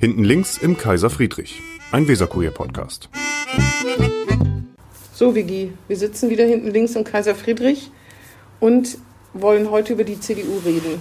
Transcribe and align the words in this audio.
Hinten 0.00 0.22
links 0.22 0.58
im 0.58 0.78
Kaiser 0.78 1.10
Friedrich, 1.10 1.60
ein 1.90 2.06
Weserkurier-Podcast. 2.06 3.08
So, 5.12 5.34
Vigi, 5.34 5.72
wir 5.88 5.96
sitzen 5.96 6.30
wieder 6.30 6.44
hinten 6.44 6.70
links 6.70 6.94
im 6.94 7.02
Kaiser 7.02 7.34
Friedrich 7.34 7.90
und 8.60 8.96
wollen 9.34 9.72
heute 9.72 9.94
über 9.94 10.04
die 10.04 10.20
CDU 10.20 10.58
reden. 10.64 11.00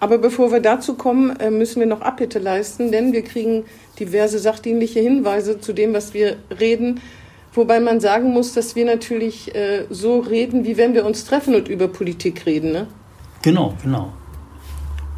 Aber 0.00 0.16
bevor 0.16 0.52
wir 0.52 0.60
dazu 0.60 0.94
kommen, 0.94 1.36
äh, 1.38 1.50
müssen 1.50 1.80
wir 1.80 1.86
noch 1.86 2.00
Abbitte 2.00 2.38
leisten, 2.38 2.92
denn 2.92 3.12
wir 3.12 3.20
kriegen 3.22 3.66
diverse 4.00 4.38
sachdienliche 4.38 5.00
Hinweise 5.00 5.60
zu 5.60 5.74
dem, 5.74 5.92
was 5.92 6.14
wir 6.14 6.38
reden. 6.58 7.02
Wobei 7.52 7.78
man 7.78 8.00
sagen 8.00 8.30
muss, 8.30 8.54
dass 8.54 8.74
wir 8.74 8.86
natürlich 8.86 9.54
äh, 9.54 9.84
so 9.90 10.20
reden, 10.20 10.64
wie 10.64 10.78
wenn 10.78 10.94
wir 10.94 11.04
uns 11.04 11.26
treffen 11.26 11.54
und 11.54 11.68
über 11.68 11.88
Politik 11.88 12.46
reden. 12.46 12.72
Ne? 12.72 12.86
Genau, 13.42 13.74
genau. 13.82 14.14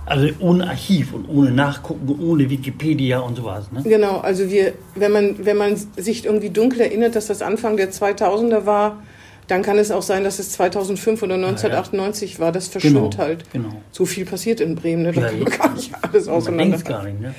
Also 0.07 0.29
ohne 0.41 0.69
Archiv 0.69 1.12
und 1.12 1.29
ohne 1.29 1.51
Nachgucken, 1.51 2.19
ohne 2.20 2.51
Wikipedia 2.51 3.20
und 3.20 3.37
sowas. 3.37 3.70
Ne? 3.70 3.83
Genau, 3.84 4.19
also 4.19 4.51
wir, 4.51 4.73
wenn 4.95 5.12
man, 5.12 5.47
wenn 5.47 5.56
man 5.56 5.77
sich 5.97 6.25
irgendwie 6.25 6.51
dunkel 6.51 6.80
erinnert, 6.80 7.15
dass 7.15 7.27
das 7.27 7.42
Anfang 7.42 7.77
der 7.77 7.92
2000er 7.92 8.66
war, 8.66 9.02
dann 9.47 9.62
kann 9.62 9.78
es 9.78 9.91
auch 9.91 10.02
sein, 10.02 10.25
dass 10.25 10.39
es 10.39 10.52
2005 10.52 11.23
oder 11.23 11.34
1998 11.34 12.33
ja, 12.33 12.39
ja. 12.39 12.45
war. 12.45 12.52
Das 12.52 12.69
verschwimmt 12.69 13.12
genau, 13.12 13.19
halt. 13.19 13.45
Genau. 13.52 13.69
So 13.91 14.06
viel 14.06 14.25
passiert 14.25 14.61
in 14.61 14.75
Bremen, 14.75 15.02
ne? 15.02 15.12
da 15.12 15.23
ja, 15.23 15.28
kann 15.28 15.39
man 15.41 15.59
gar 15.59 15.75
nicht 15.75 15.92
alles 16.03 16.28
auseinander. 16.28 16.77
Man 16.77 16.84
gar 16.84 17.05
nicht, 17.05 17.20
ne? 17.20 17.34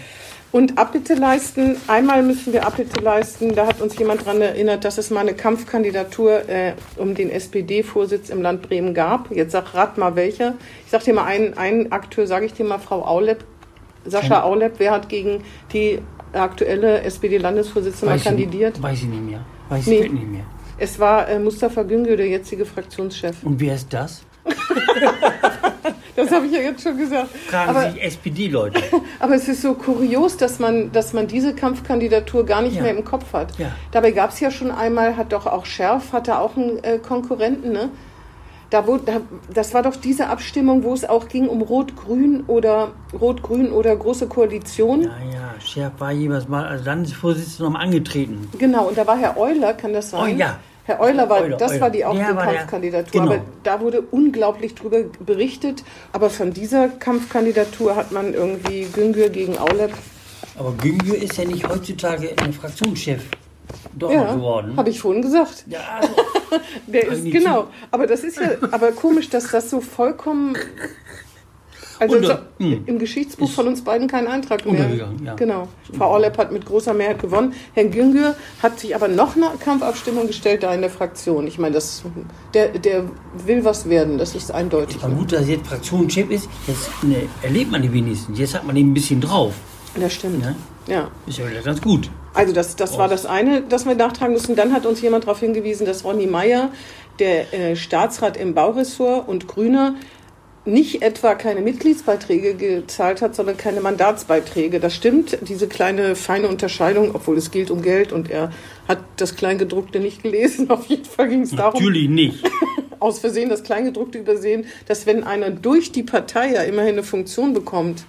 Und 0.52 0.78
Abbitte 0.78 1.14
leisten, 1.14 1.78
einmal 1.88 2.24
müssen 2.24 2.52
wir 2.52 2.66
Abbitte 2.68 3.00
leisten, 3.02 3.56
da 3.56 3.68
hat 3.68 3.80
uns 3.80 3.98
jemand 3.98 4.22
daran 4.22 4.42
erinnert, 4.42 4.84
dass 4.84 4.98
es 4.98 5.10
mal 5.10 5.22
eine 5.22 5.34
Kampfkandidatur 5.34 6.50
äh, 6.50 6.74
um 6.98 7.16
den 7.16 7.30
SPD-Vorsitz 7.30 8.30
im 8.30 8.42
Land 8.42 8.62
Bremen 8.62 8.94
gab. 8.94 9.32
Jetzt 9.32 9.54
sag 9.54 9.74
rat 9.74 9.98
mal 9.98 10.16
welcher. 10.18 10.56
Ich 10.86 10.92
sag 10.92 11.04
dir 11.06 11.14
mal 11.14 11.24
einen, 11.24 11.58
einen 11.58 11.94
Akteur, 11.94 12.28
sage 12.28 12.46
ich 12.48 12.54
dir 12.54 12.66
mal, 12.66 12.80
Frau 12.80 13.06
Aulep, 13.06 13.46
Sascha 14.06 14.42
Aulep, 14.44 14.74
wer 14.80 14.92
hat 14.92 15.08
gegen 15.08 15.42
die 15.72 16.00
aktuelle 16.34 17.02
SPD-Landesvorsitzende 17.04 18.18
kandidiert? 18.20 18.76
Ich, 18.78 18.84
weiß 18.84 19.00
ich 19.04 19.08
nicht 19.08 19.24
mehr. 19.24 19.46
Weiß 19.70 19.88
Nee. 19.88 20.02
ich 20.02 20.12
nicht 20.12 20.28
mehr. 20.28 20.44
Es 20.78 21.00
war 21.00 21.30
äh, 21.30 21.40
Mustafa 21.40 21.84
Güngör, 21.84 22.18
der 22.18 22.28
jetzige 22.28 22.66
Fraktionschef. 22.66 23.38
Und 23.44 23.60
wer 23.62 23.76
ist 23.76 23.94
das? 23.94 24.24
Das 26.16 26.32
habe 26.32 26.46
ich 26.46 26.52
ja 26.54 26.60
jetzt 26.60 26.84
schon 26.84 26.98
gesagt. 26.98 27.30
Fragen 27.50 27.70
Aber, 27.70 27.92
sich 27.92 28.02
SPD-Leute. 28.04 28.82
aber 29.20 29.36
es 29.36 29.48
ist 29.48 29.62
so 29.62 29.74
kurios, 29.74 30.38
dass 30.38 30.60
man, 30.60 30.92
dass 30.92 31.14
man 31.14 31.28
diese 31.28 31.54
Kampfkandidatur 31.56 32.46
gar 32.46 32.62
nicht 32.62 32.76
Ja. 32.76 32.82
mehr 32.84 32.92
im 32.96 33.06
Kopf 33.06 33.34
hat. 33.34 33.58
Ja. 33.58 33.72
Dabei 33.92 34.12
gab 34.12 34.32
es 34.32 34.40
ja 34.40 34.52
schon 34.52 34.72
einmal, 34.72 35.18
hat 35.18 35.32
doch 35.34 35.46
auch 35.48 35.66
Scherf, 35.66 36.14
hatte 36.14 36.40
auch 36.40 36.56
einen 36.58 36.84
äh, 36.84 36.98
Konkurrenten, 37.00 37.72
ne? 37.72 37.90
Da, 38.70 38.88
wo, 38.88 38.96
da, 38.96 39.18
das 39.54 39.74
war 39.74 39.84
doch 39.84 39.98
diese 39.98 40.28
Abstimmung, 40.28 40.84
wo 40.84 40.94
es 40.94 41.04
auch 41.04 41.28
ging 41.28 41.50
um 41.50 41.62
Rot-Grün 41.62 42.46
oder 42.48 42.92
Rot-Grün 43.20 43.70
oder 43.70 43.94
Große 43.98 44.28
Koalition. 44.28 45.02
Ja, 45.02 45.10
ja, 45.10 45.54
Scherf 45.60 45.92
war 46.00 46.14
jeweils 46.14 46.48
mal 46.48 46.66
als 46.66 46.86
Landesvorsitzender 46.86 47.78
angetreten. 47.78 48.48
Genau, 48.58 48.88
und 48.88 48.98
da 48.98 49.06
war 49.06 49.18
Herr 49.18 49.36
Euler, 49.38 49.74
kann 49.74 49.92
das 49.92 50.12
sein? 50.12 50.22
Oh 50.22 50.38
ja. 50.40 50.58
Herr 50.86 51.00
Euler 51.00 51.30
war, 51.30 51.42
Euler, 51.42 51.58
das 51.58 51.72
Euler. 51.74 51.82
war 51.82 51.90
die 51.92 52.06
auch 52.06 52.16
der- 52.16 52.34
Kampfkandidatur. 52.34 53.12
genau. 53.22 53.34
Aber 53.34 53.42
da 53.64 53.80
wurde 53.82 54.02
unglaublich 54.02 54.74
drüber 54.76 55.04
berichtet. 55.20 55.84
Aber 56.12 56.30
von 56.30 56.52
dieser 56.54 56.90
Kampfkandidatur 56.90 57.96
hat 57.96 58.12
man 58.12 58.34
irgendwie 58.34 58.88
Güngör 58.92 59.30
gegen 59.30 59.58
Aulep 59.58 59.92
Aber 60.58 60.74
Güngör 60.74 61.16
ist 61.22 61.38
ja 61.38 61.46
nicht 61.46 61.68
heutzutage 61.68 62.34
ein 62.44 62.52
Fraktionschef 62.54 63.22
doch 63.94 64.12
Ja, 64.12 64.34
geworden. 64.34 64.76
habe 64.76 64.90
ich 64.90 65.00
vorhin 65.00 65.22
gesagt. 65.22 65.66
Ja, 65.68 65.80
also, 66.02 66.16
Der 66.88 67.08
ist 67.08 67.24
genau. 67.26 67.68
Aber 67.92 68.08
das 68.08 68.24
ist 68.24 68.38
ja, 68.38 68.52
aber 68.72 68.92
komisch, 68.92 69.30
dass 69.30 69.50
das 69.52 69.70
so 69.70 69.82
vollkommen. 69.82 70.58
Also 72.02 72.20
so, 72.20 72.34
hm. 72.58 72.82
im 72.88 72.98
Geschichtsbuch 72.98 73.52
von 73.52 73.68
uns 73.68 73.84
beiden 73.84 74.08
kein 74.08 74.26
Eintrag 74.26 74.66
mehr. 74.66 74.90
Ja. 75.24 75.36
Genau. 75.36 75.68
Frau 75.96 76.10
Orlepp 76.10 76.36
hat 76.40 76.52
mit 76.52 76.66
großer 76.66 76.96
Mehrheit 76.96 77.20
gewonnen. 77.20 77.54
Herr 77.76 77.86
Güngör 77.86 78.36
hat 78.64 78.80
sich 78.80 78.96
aber 78.96 79.08
noch 79.08 79.36
eine 79.36 79.52
Kampfabstimmung 79.64 80.26
gestellt 80.26 80.64
da 80.64 80.74
in 80.74 80.82
der 80.82 80.90
Fraktion. 80.90 81.46
Ich 81.46 81.60
meine, 81.60 81.76
das, 81.76 82.02
der, 82.56 82.70
der 82.70 83.04
will 83.46 83.64
was 83.64 83.88
werden. 83.88 84.18
Das 84.18 84.34
ist 84.34 84.52
eindeutig. 84.52 85.00
war 85.04 85.12
gut, 85.12 85.32
dass 85.32 85.48
jetzt 85.48 85.68
Fraktionschef 85.68 86.32
ist. 86.32 86.50
Jetzt 86.66 86.90
ne, 87.04 87.18
erlebt 87.44 87.72
man 87.72 87.84
die 87.84 87.94
wenigstens. 87.94 88.40
Jetzt 88.40 88.56
hat 88.56 88.66
man 88.66 88.76
ihn 88.76 88.90
ein 88.90 88.94
bisschen 88.96 89.22
drauf. 89.22 89.54
Das 89.94 90.12
stimmt. 90.12 90.40
Ne? 90.42 90.56
Ja. 90.88 91.12
Ist 91.28 91.38
ja 91.38 91.48
wieder 91.48 91.62
ganz 91.62 91.80
gut. 91.82 92.10
Also 92.34 92.52
das, 92.52 92.76
das 92.76 92.98
war 92.98 93.10
das 93.10 93.28
eine, 93.28 93.62
das 93.62 93.86
wir 93.86 93.94
nachtragen 93.94 94.34
müssen. 94.34 94.56
Dann 94.56 94.74
hat 94.74 94.88
uns 94.88 95.02
jemand 95.02 95.26
darauf 95.26 95.40
hingewiesen, 95.40 95.86
dass 95.86 96.04
Ronny 96.04 96.26
Meyer, 96.26 96.72
der 97.20 97.54
äh, 97.54 97.76
Staatsrat 97.76 98.38
im 98.38 98.56
Bauressort 98.56 99.28
und 99.28 99.48
Grüner, 99.48 99.94
nicht 100.64 101.02
etwa 101.02 101.34
keine 101.34 101.62
Mitgliedsbeiträge 101.62 102.54
gezahlt 102.54 103.22
hat, 103.22 103.36
sondern 103.36 103.58
keine 103.58 103.82
Mandatsbeiträge. 103.82 104.80
Das 104.80 104.96
stimmt, 104.96 105.38
diese 105.42 105.68
kleine 105.68 106.16
feine 106.16 106.48
Unterscheidung, 106.48 107.16
obwohl 107.16 107.38
es 107.38 107.50
gilt 107.50 107.72
um 107.72 107.82
Geld 107.82 108.12
und 108.12 108.30
er 108.30 108.52
hat 108.88 109.00
das 109.18 109.36
Kleingedruckte 109.36 110.00
nicht 110.00 110.22
gelesen. 110.22 110.70
Auf 110.70 110.86
jeden 110.86 111.06
Fall 111.06 111.30
ging 111.30 111.42
es 111.42 111.56
darum, 111.56 111.80
Natürlich 111.82 112.10
nicht. 112.10 112.44
aus 113.00 113.18
Versehen 113.18 113.50
das 113.50 113.64
Kleingedruckte 113.64 114.20
übersehen, 114.20 114.66
dass 114.88 115.08
wenn 115.08 115.24
einer 115.24 115.50
durch 115.50 115.92
die 115.92 116.04
Partei 116.04 116.54
ja 116.54 116.62
immerhin 116.62 116.94
eine 116.94 117.04
Funktion 117.04 117.54
bekommt, 117.54 118.04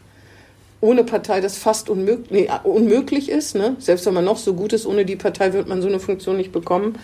ohne 0.82 1.04
Partei 1.04 1.40
das 1.40 1.56
fast 1.56 1.88
unmöglich, 1.88 2.30
nee, 2.30 2.50
unmöglich 2.64 3.30
ist, 3.30 3.54
ne? 3.54 3.76
selbst 3.78 4.04
wenn 4.04 4.14
man 4.14 4.24
noch 4.24 4.36
so 4.36 4.52
gut 4.52 4.72
ist, 4.74 4.84
ohne 4.84 5.06
die 5.06 5.16
Partei 5.16 5.54
wird 5.54 5.68
man 5.68 5.80
so 5.80 5.88
eine 5.88 6.00
Funktion 6.00 6.36
nicht 6.36 6.52
bekommen, 6.52 6.98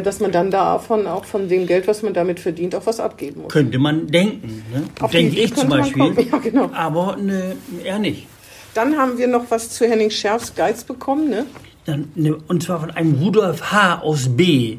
dass 0.00 0.20
man 0.20 0.32
dann 0.32 0.50
davon 0.50 1.06
auch 1.06 1.24
von 1.24 1.48
dem 1.48 1.66
Geld, 1.66 1.86
was 1.86 2.02
man 2.02 2.14
damit 2.14 2.40
verdient, 2.40 2.74
auch 2.74 2.86
was 2.86 3.00
abgeben 3.00 3.42
muss. 3.42 3.52
Könnte 3.52 3.78
man 3.78 4.06
denken. 4.06 4.64
Ne? 4.72 4.84
Denke 5.12 5.40
ich 5.40 5.54
zum 5.54 5.68
Beispiel. 5.68 6.14
Ja, 6.32 6.38
genau. 6.38 6.70
Aber 6.72 7.16
ne, 7.16 7.56
er 7.84 7.98
nicht. 7.98 8.26
Dann 8.74 8.96
haben 8.96 9.18
wir 9.18 9.26
noch 9.28 9.50
was 9.50 9.70
zu 9.70 9.86
Henning 9.86 10.10
Scherfs 10.10 10.54
Geiz 10.54 10.84
bekommen, 10.84 11.28
ne? 11.28 11.44
Dann, 11.84 12.10
ne, 12.14 12.38
und 12.48 12.62
zwar 12.62 12.80
von 12.80 12.90
einem 12.92 13.14
Rudolf 13.20 13.72
H. 13.72 14.00
aus 14.00 14.28
B. 14.34 14.78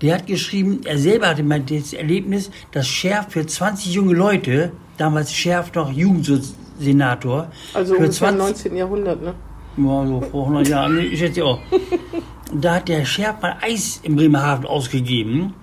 Der 0.00 0.14
hat 0.14 0.26
geschrieben, 0.26 0.80
er 0.84 0.96
selber 0.96 1.28
hatte 1.28 1.42
mal 1.42 1.60
das 1.60 1.92
Erlebnis, 1.92 2.50
dass 2.72 2.86
Schärf 2.86 3.26
für 3.30 3.44
20 3.44 3.92
junge 3.92 4.14
Leute, 4.14 4.70
damals 4.96 5.32
Schärf 5.34 5.74
noch 5.74 5.92
Jugendsenator, 5.92 7.50
Also 7.74 7.94
für 7.94 8.00
ungefähr 8.00 8.28
im 8.28 8.36
20, 8.38 8.64
19. 8.72 8.76
Jahrhundert, 8.76 9.22
ne? 9.22 9.34
Ja, 9.76 10.06
so 10.06 10.20
vor 10.30 10.42
100 10.44 10.68
Jahren, 10.68 10.94
ne, 10.94 11.06
ich 11.06 11.18
schätze 11.18 11.44
auch. 11.44 11.58
Da 12.52 12.76
hat 12.76 12.88
der 12.88 13.04
Scherf 13.04 13.40
mal 13.42 13.56
Eis 13.60 14.00
im 14.02 14.16
Bremerhaven 14.16 14.64
ausgegeben 14.66 15.54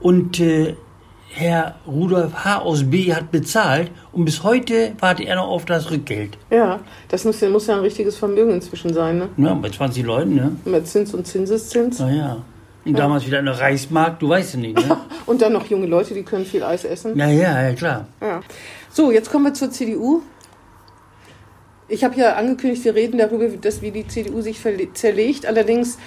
und 0.00 0.40
äh, 0.40 0.74
Herr 1.34 1.76
Rudolf 1.86 2.32
H. 2.44 2.58
aus 2.60 2.84
B. 2.90 3.12
hat 3.14 3.30
bezahlt 3.30 3.90
und 4.12 4.24
bis 4.26 4.42
heute 4.42 4.92
wartet 5.00 5.26
er 5.26 5.36
noch 5.36 5.48
auf 5.48 5.64
das 5.64 5.90
Rückgeld. 5.90 6.36
Ja, 6.50 6.80
das 7.08 7.24
muss, 7.24 7.40
ja- 7.40 7.48
muss 7.48 7.66
ja 7.66 7.74
ein 7.74 7.80
richtiges 7.80 8.16
Vermögen 8.16 8.52
inzwischen 8.52 8.92
sein, 8.92 9.18
ne? 9.18 9.28
Ja, 9.38 9.54
bei 9.54 9.70
20 9.70 10.04
Leuten, 10.04 10.34
ne? 10.34 10.56
Mit 10.64 10.86
Zins 10.86 11.14
und 11.14 11.26
Zinseszins. 11.26 11.98
Naja. 11.98 12.38
Und 12.84 12.98
damals 12.98 13.24
wieder 13.26 13.38
eine 13.38 13.56
Reismark, 13.58 14.18
du 14.18 14.28
weißt 14.30 14.54
ja 14.54 14.60
nicht, 14.60 14.76
ne? 14.88 14.96
Und 15.26 15.40
dann 15.40 15.52
noch 15.52 15.66
junge 15.66 15.86
Leute, 15.86 16.14
die 16.14 16.24
können 16.24 16.44
viel 16.44 16.64
Eis 16.64 16.84
essen. 16.84 17.16
Ja, 17.16 17.28
ja, 17.28 17.62
ja, 17.68 17.74
klar. 17.74 18.06
Ja. 18.20 18.40
So, 18.90 19.12
jetzt 19.12 19.30
kommen 19.30 19.44
wir 19.44 19.54
zur 19.54 19.70
CDU. 19.70 20.20
Ich 21.92 22.04
habe 22.04 22.16
ja 22.18 22.36
angekündigt, 22.36 22.86
wir 22.86 22.94
reden 22.94 23.18
darüber, 23.18 23.46
dass 23.48 23.82
wie 23.82 23.90
die 23.90 24.08
CDU 24.08 24.40
sich 24.40 24.58
zerlegt. 24.94 25.44
Allerdings 25.44 25.98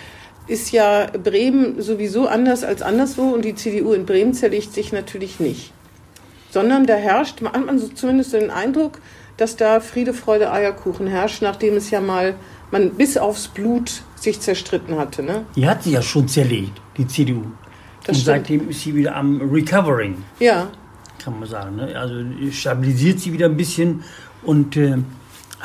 ist 0.48 0.72
ja 0.72 1.06
Bremen 1.24 1.80
sowieso 1.80 2.28
anders 2.28 2.64
als 2.64 2.82
anderswo 2.82 3.30
und 3.30 3.46
die 3.46 3.54
CDU 3.54 3.94
in 3.94 4.08
Bremen 4.08 4.34
zerlegt 4.34 4.74
sich 4.74 4.92
natürlich 4.92 5.40
nicht. 5.40 5.74
Sondern 6.50 6.88
da 6.88 6.96
herrscht, 6.96 7.42
man 7.42 7.54
hat 7.54 7.66
man 7.68 7.78
so 7.78 7.88
zumindest 7.90 8.34
den 8.34 8.50
Eindruck, 8.50 9.00
dass 9.38 9.58
da 9.58 9.80
Friede, 9.80 10.16
Freude, 10.16 10.52
Eierkuchen 10.52 11.06
herrscht, 11.06 11.44
nachdem 11.44 11.76
es 11.76 11.92
ja 11.92 12.02
mal 12.02 12.34
man 12.72 12.96
bis 12.96 13.16
aufs 13.16 13.48
Blut 13.48 14.02
sich 14.16 14.40
zerstritten 14.40 14.98
hatte. 14.98 15.22
Ne? 15.22 15.46
Die 15.56 15.68
hat 15.68 15.84
sich 15.84 15.94
ja 15.94 16.02
schon 16.02 16.28
zerlegt, 16.28 16.82
die 16.98 17.06
CDU. 17.06 17.44
Das 18.06 18.16
und 18.18 18.22
stimmt. 18.22 18.26
seitdem 18.26 18.70
ist 18.70 18.82
sie 18.82 18.96
wieder 18.96 19.16
am 19.16 19.40
Recovering, 19.40 20.24
Ja, 20.40 20.68
kann 21.24 21.40
man 21.40 21.48
sagen. 21.48 21.76
Ne? 21.76 21.96
Also 21.96 22.16
stabilisiert 22.52 23.20
sie 23.20 23.34
wieder 23.34 23.46
ein 23.46 23.58
bisschen 23.58 24.04
und 24.42 24.78
äh, 24.78 24.98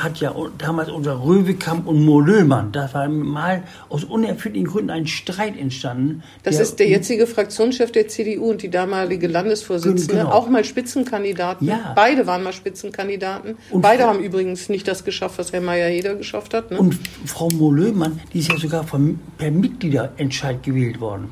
hat 0.03 0.19
ja 0.21 0.35
damals 0.59 0.89
unter 0.91 1.23
Röwekamp 1.25 1.87
und 1.87 2.05
Mohlöhmann, 2.05 2.73
da 2.73 2.89
war 2.93 3.09
mal 3.09 3.63
aus 3.89 4.05
unerfindlichen 4.05 4.67
Gründen 4.69 4.91
ein 4.91 5.07
Streit 5.07 5.59
entstanden. 5.59 6.23
das 6.43 6.59
ist 6.59 6.79
der 6.79 6.89
jetzige 6.89 7.27
Fraktionschef 7.27 7.93
der 7.93 8.09
CDU 8.09 8.51
und 8.51 8.63
die 8.63 8.71
damalige 8.71 9.27
Landesvorsitzende, 9.27 10.15
Genau. 10.25 10.31
auch 10.31 10.49
mal 10.49 10.65
Spitzenkandidaten. 10.65 11.67
Ja. 11.69 11.93
Beide 11.95 12.27
waren 12.27 12.43
mal 12.43 12.53
Spitzenkandidaten. 12.53 13.57
Und 13.71 13.83
Beide 13.83 14.03
Frau- 14.05 14.11
haben 14.11 14.21
übrigens 14.21 14.69
nicht 14.69 14.89
das 14.89 15.05
geschafft, 15.05 15.39
was 15.39 15.53
Herr 15.53 15.61
Meyer-Heder 15.61 16.15
geschafft 16.15 16.55
hat. 16.55 16.71
Ne? 16.71 16.79
Und 16.79 16.99
Frau 17.27 17.49
Mohlöhmann, 17.55 18.21
die 18.33 18.39
ist 18.41 18.51
ja 18.51 18.59
sogar 18.59 18.85
vom, 18.85 19.19
per 19.39 19.51
Mitgliederentscheid 19.51 20.63
gewählt 20.63 21.01
worden. 21.01 21.31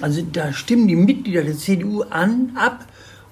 Also 0.00 0.22
da 0.32 0.52
stimmen 0.52 0.86
die 0.88 0.96
Mitglieder 0.96 1.42
der 1.42 1.56
CDU 1.56 2.02
an, 2.02 2.52
ab 2.54 2.84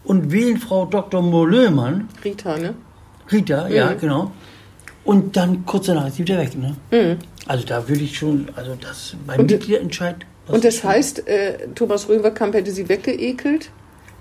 und 0.04 0.30
wählen 0.32 0.58
Frau 0.58 0.84
Dr. 0.86 1.22
Mohlöhmann, 1.22 2.08
Rita, 2.24 2.56
ne? 2.58 2.74
Rita, 3.30 3.68
ja, 3.68 3.90
Mhm. 3.92 3.98
genau. 4.00 4.30
Und 5.06 5.36
dann 5.36 5.64
kurz 5.64 5.86
danach 5.86 6.08
ist 6.08 6.16
sie 6.16 6.22
wieder 6.24 6.38
weg. 6.38 6.50
Ne? 6.58 7.16
Also 7.46 7.64
da 7.64 7.88
würde 7.88 8.02
ich 8.02 8.18
schon, 8.18 8.48
also 8.56 8.76
das 8.80 9.14
beim 9.26 9.40
Und- 9.40 9.50
Mitgliederentscheid. 9.50 10.16
Und 10.48 10.64
das 10.64 10.84
heißt, 10.84 11.26
äh, 11.26 11.68
Thomas 11.74 12.08
Röverkamp 12.08 12.54
hätte 12.54 12.70
sie 12.70 12.88
weggeekelt. 12.88 13.70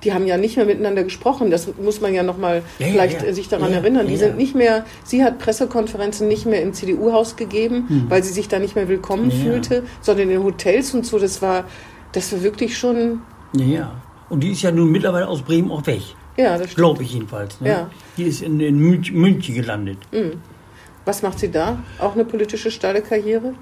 die 0.04 0.14
haben 0.14 0.28
ja 0.28 0.38
nicht 0.38 0.56
mehr 0.56 0.66
miteinander 0.68 1.04
gesprochen. 1.04 1.50
Das 1.50 1.68
muss 1.82 2.00
man 2.00 2.14
ja 2.14 2.22
nochmal 2.22 2.62
Ja, 2.78 2.86
ja, 2.86 2.92
vielleicht 2.94 3.22
ja. 3.24 3.28
äh, 3.30 3.34
sich 3.34 3.48
daran 3.50 3.72
Ja, 3.72 3.78
erinnern. 3.78 4.06
Die 4.06 4.14
ja, 4.14 4.20
sind 4.20 4.30
ja. 4.32 4.36
nicht 4.36 4.54
mehr, 4.54 4.86
sie 5.04 5.24
hat 5.24 5.40
Pressekonferenzen 5.40 6.28
nicht 6.28 6.46
mehr 6.46 6.62
im 6.62 6.74
CDU-Haus 6.74 7.36
gegeben, 7.38 8.06
weil 8.08 8.22
sie 8.24 8.32
sich 8.32 8.48
da 8.48 8.60
nicht 8.60 8.76
mehr 8.76 8.88
willkommen 8.88 9.32
Hm. 9.32 9.40
Ja, 9.40 9.46
ja. 9.46 9.52
fühlte, 9.54 9.84
sondern 10.02 10.30
in 10.30 10.44
Hotels 10.44 10.94
und 10.94 11.08
so. 11.08 11.18
Das 11.18 11.42
war, 11.42 11.64
das 12.12 12.32
war 12.34 12.44
wirklich 12.44 12.78
schon, 12.78 13.22
Ja, 13.56 13.66
ja. 13.66 14.02
Und 14.30 14.42
die 14.42 14.52
ist 14.52 14.62
ja 14.62 14.70
nun 14.72 14.92
mittlerweile 14.92 15.28
aus 15.28 15.42
Bremen 15.42 15.72
auch 15.72 15.88
weg. 15.88 16.02
ja, 16.38 16.50
das 16.58 16.68
stimmt. 16.68 16.76
Glaube 16.76 17.02
ich 17.04 17.14
jedenfalls. 17.14 17.60
Ne? 17.62 17.70
Ja. 17.70 17.90
Die 18.18 18.24
ist 18.26 18.44
in, 18.44 18.60
in 18.60 18.78
Münch, 18.78 19.12
München 19.12 19.56
gelandet. 19.56 19.98
Was 21.06 21.22
macht 21.22 21.40
sie 21.40 21.50
da? 21.52 21.80
Auch 22.00 22.14
eine 22.16 22.26
politische 22.26 22.72
steile 22.72 23.02
Karriere? 23.02 23.54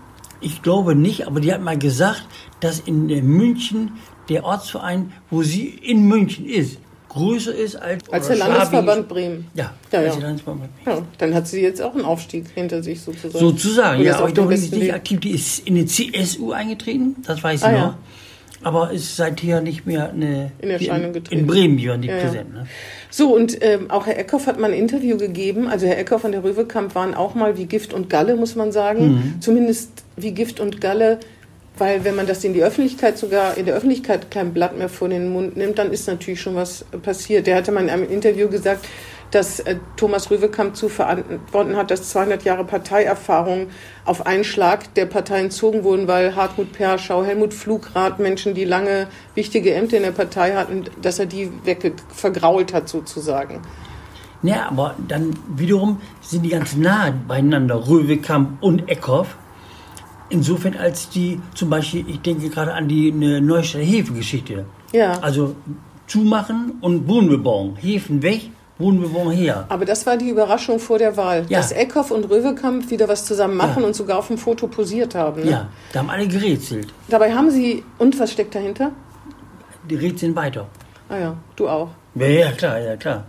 Ich 0.42 0.62
glaube 0.62 0.96
nicht, 0.96 1.28
aber 1.28 1.40
die 1.40 1.54
hat 1.54 1.62
mal 1.62 1.78
gesagt, 1.78 2.26
dass 2.60 2.80
in 2.82 3.06
München 3.08 3.92
der 4.30 4.44
Ortsverein, 4.46 5.12
wo 5.30 5.44
sie 5.44 5.68
in 5.68 6.08
München 6.08 6.46
ist, 6.46 6.78
größer 7.10 7.54
ist 7.54 7.76
als, 7.76 8.10
Als 8.12 8.28
der 8.28 8.38
Schwabing 8.38 8.86
Bremen. 8.86 9.08
Bremen. 9.08 9.48
Ja, 9.54 9.72
Ja, 9.92 10.00
als 10.00 10.08
ja. 10.08 10.14
der 10.16 10.22
Landesverband 10.24 10.70
Ja, 10.86 11.02
dann 11.18 11.34
hat 11.36 11.48
sie 11.48 11.62
jetzt 11.62 11.82
auch 11.82 11.94
einen 11.94 12.06
Aufstieg 12.06 12.46
hinter 12.56 12.82
sich 12.82 13.02
sozusagen. 13.02 13.38
Sozusagen, 13.38 14.02
ja. 14.02 14.18
Aber 14.18 14.28
ich 14.30 14.34
glaube, 14.34 14.56
die 14.56 14.62
ist 14.62 14.74
nicht 14.74 14.94
aktiv. 14.94 15.20
Die 15.20 15.32
ist 15.32 15.60
in 15.68 15.76
die 15.76 15.86
CSU 15.86 16.52
eingetreten, 16.54 17.18
das 17.26 17.44
weiß 17.44 17.62
ich 17.62 17.68
Ah, 17.68 17.72
noch. 17.72 17.78
ja. 17.80 17.98
Aber 18.64 18.92
ist 18.92 19.16
seither 19.16 19.62
nicht 19.62 19.86
mehr 19.86 20.10
eine, 20.12 20.52
In 20.62 20.70
Erscheinung 20.70 21.08
in, 21.08 21.14
getreten. 21.14 21.42
in 21.42 21.48
Bremen, 21.48 21.78
die 21.78 21.88
nicht 21.98 22.10
Ja, 22.10 22.18
präsent. 22.18 22.54
Ne? 22.54 22.66
So, 23.10 23.34
und 23.36 23.58
ähm, 23.62 23.92
auch 23.92 24.08
Herr 24.08 24.18
Eckhoff 24.18 24.48
hat 24.48 24.60
mal 24.60 24.72
ein 24.72 24.78
Interview 24.78 25.18
gegeben. 25.18 25.68
Also 25.68 25.86
Herr 25.86 25.98
Eckhoff 26.00 26.24
und 26.24 26.32
der 26.32 26.44
Röwekamp 26.44 26.96
waren 26.96 27.14
auch 27.14 27.36
mal 27.36 27.58
wie 27.58 27.66
Gift 27.66 27.94
und 27.94 28.10
Galle, 28.10 28.36
muss 28.36 28.56
man 28.56 28.72
sagen. 28.72 29.08
Mhm. 29.08 29.42
Zumindest 29.42 29.92
wie 30.16 30.32
Gift 30.32 30.60
und 30.60 30.82
Galle, 30.82 31.20
weil 31.78 32.04
wenn 32.04 32.16
man 32.16 32.28
das 32.28 32.44
in 32.44 32.54
die 32.54 32.64
Öffentlichkeit 32.64 33.18
sogar, 33.18 33.58
in 33.58 33.66
der 33.66 33.76
Öffentlichkeit 33.76 34.30
kein 34.32 34.54
Blatt 34.54 34.78
mehr 34.78 34.90
vor 34.90 35.10
den 35.10 35.30
Mund 35.30 35.58
nimmt, 35.58 35.78
dann 35.80 35.92
ist 35.92 36.08
natürlich 36.08 36.42
schon 36.42 36.56
was 36.56 36.86
passiert. 37.02 37.48
Der 37.48 37.56
hatte 37.56 37.72
mal 37.72 37.84
in 37.84 37.90
einem 37.90 38.10
Interview 38.10 38.48
gesagt, 38.48 38.86
dass 39.34 39.60
äh, 39.62 39.78
Thomas 39.96 40.30
Röwekamp 40.30 40.76
zu 40.76 40.90
verantworten 40.90 41.76
hat, 41.76 41.90
dass 41.90 42.10
200 42.10 42.44
Jahre 42.44 42.64
Parteierfahrung 42.64 43.68
auf 44.06 44.26
einen 44.28 44.44
Schlag 44.44 44.94
der 44.94 45.08
Partei 45.08 45.40
entzogen 45.40 45.84
wurden, 45.84 46.08
weil 46.08 46.36
Hartmut 46.36 46.72
Perschau, 46.72 47.24
Helmut 47.24 47.54
Flugrath, 47.54 48.20
Menschen, 48.20 48.54
die 48.54 48.66
lange 48.66 49.08
wichtige 49.34 49.74
Ämter 49.74 49.98
in 49.98 50.04
der 50.04 50.12
Partei 50.12 50.54
hatten, 50.54 50.84
dass 51.02 51.18
er 51.18 51.26
die 51.26 51.52
wegge 51.64 51.94
vergrault 52.10 52.74
hat 52.74 52.88
sozusagen. 52.88 53.62
Ja, 54.44 54.68
aber 54.70 54.96
dann 55.08 55.34
wiederum 55.56 56.02
sind 56.22 56.44
die 56.44 56.50
ganz 56.50 56.76
nah 56.76 57.12
beieinander, 57.28 57.88
Röwekamp 57.88 58.62
und 58.62 58.90
Eckhoff. 58.90 59.38
Insofern 60.30 60.76
als 60.76 61.10
die, 61.10 61.40
zum 61.56 61.70
Beispiel, 61.70 62.06
ich 62.08 62.20
denke 62.22 62.50
gerade 62.50 62.74
an 62.74 62.88
die 62.88 63.12
Neustädter 63.12 63.86
Hefengeschichte. 63.86 64.66
Ja. 64.92 65.14
Also 65.20 65.56
zumachen 66.08 66.74
und 66.82 67.08
Wohnbebauung. 67.08 67.78
Häfen 67.78 68.22
weg, 68.22 68.50
Wohnbebauung 68.80 69.32
her. 69.32 69.66
Aber 69.70 69.86
das 69.86 70.06
war 70.06 70.18
die 70.18 70.30
Überraschung 70.30 70.80
vor 70.80 70.98
der 70.98 71.16
Wahl, 71.16 71.46
Ja. 71.48 71.60
dass 71.60 71.72
Eckhoff 71.72 72.10
und 72.12 72.30
Röwekamp 72.30 72.90
wieder 72.90 73.08
was 73.08 73.24
zusammen 73.26 73.56
machen 73.56 73.82
Ja. 73.82 73.88
und 73.88 73.96
sogar 73.96 74.18
auf 74.18 74.28
dem 74.28 74.38
Foto 74.38 74.68
posiert 74.68 75.14
haben. 75.16 75.44
Ne? 75.44 75.52
Ja, 75.52 75.70
da 75.92 76.00
haben 76.00 76.10
alle 76.10 76.28
gerätselt. 76.28 76.92
Dabei 77.08 77.34
haben 77.34 77.52
sie, 77.52 77.84
und 78.00 78.20
was 78.20 78.32
steckt 78.32 78.56
dahinter? 78.56 78.92
Die 79.90 79.96
rätseln 79.96 80.36
weiter. 80.36 80.68
Ah 81.10 81.18
ja, 81.18 81.38
du 81.56 81.70
auch. 81.70 81.90
Ja, 82.16 82.26
ja, 82.28 82.52
klar, 82.52 82.80
ja, 82.80 82.96
klar. 82.98 83.26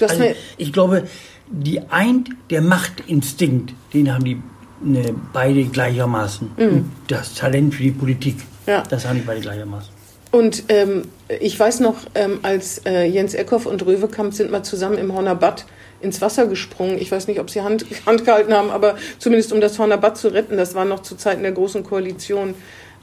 Also, 0.00 0.24
ich 0.58 0.72
glaube, 0.72 1.04
die 1.48 1.80
eint 1.90 2.28
der 2.50 2.60
Machtinstinkt, 2.60 3.72
den 3.94 4.12
haben 4.12 4.24
die 4.24 4.42
ne, 4.82 5.14
beide 5.32 5.64
gleichermaßen. 5.64 6.50
Und 6.58 6.92
das 7.08 7.32
Talent 7.34 7.74
für 7.74 7.82
die 7.84 7.92
Politik, 7.92 8.36
Mhm. 8.36 8.42
Ja. 8.72 8.82
das 8.82 9.06
haben 9.06 9.16
die 9.20 9.24
beide 9.24 9.40
gleichermaßen. 9.40 9.95
Und 10.36 10.64
ähm, 10.68 11.04
ich 11.40 11.58
weiß 11.58 11.80
noch, 11.80 11.96
ähm, 12.14 12.40
als 12.42 12.82
äh, 12.84 13.06
Jens 13.06 13.32
Eckhoff 13.32 13.64
und 13.64 13.86
Röwekamp 13.86 14.34
sind 14.34 14.50
mal 14.50 14.62
zusammen 14.62 14.98
im 14.98 15.14
Horner 15.14 15.34
Bad 15.34 15.64
ins 16.02 16.20
Wasser 16.20 16.46
gesprungen. 16.46 16.98
Ich 17.00 17.10
weiß 17.10 17.26
nicht, 17.26 17.40
ob 17.40 17.48
sie 17.48 17.62
Hand, 17.62 17.86
Hand 18.06 18.26
gehalten 18.26 18.52
haben, 18.52 18.70
aber 18.70 18.96
zumindest 19.18 19.50
um 19.54 19.62
das 19.62 19.78
Horner 19.78 19.96
Bad 19.96 20.18
zu 20.18 20.28
retten. 20.28 20.58
Das 20.58 20.74
war 20.74 20.84
noch 20.84 21.00
zu 21.00 21.16
Zeiten 21.16 21.40
der 21.40 21.52
Großen 21.52 21.84
Koalition, 21.84 22.54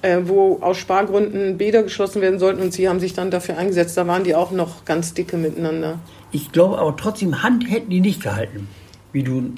äh, 0.03 0.19
wo 0.25 0.59
aus 0.61 0.77
Spargründen 0.77 1.57
Bäder 1.57 1.81
geschlossen 1.81 2.21
werden 2.21 2.37
sollten 2.37 2.61
und 2.61 2.71
sie 2.71 2.87
haben 2.87 2.99
sich 2.99 3.15
dann 3.15 3.31
dafür 3.31 3.57
eingesetzt. 3.57 3.97
Da 3.97 4.05
waren 4.05 4.23
die 4.23 4.35
auch 4.35 4.51
noch 4.51 4.85
ganz 4.85 5.15
dicke 5.15 5.35
miteinander. 5.37 5.97
Ich 6.31 6.51
glaube 6.51 6.77
aber 6.77 6.95
trotzdem, 6.95 7.41
Hand 7.41 7.67
hätten 7.67 7.89
die 7.89 7.99
nicht 7.99 8.21
gehalten, 8.21 8.67
wie 9.11 9.23
du 9.23 9.53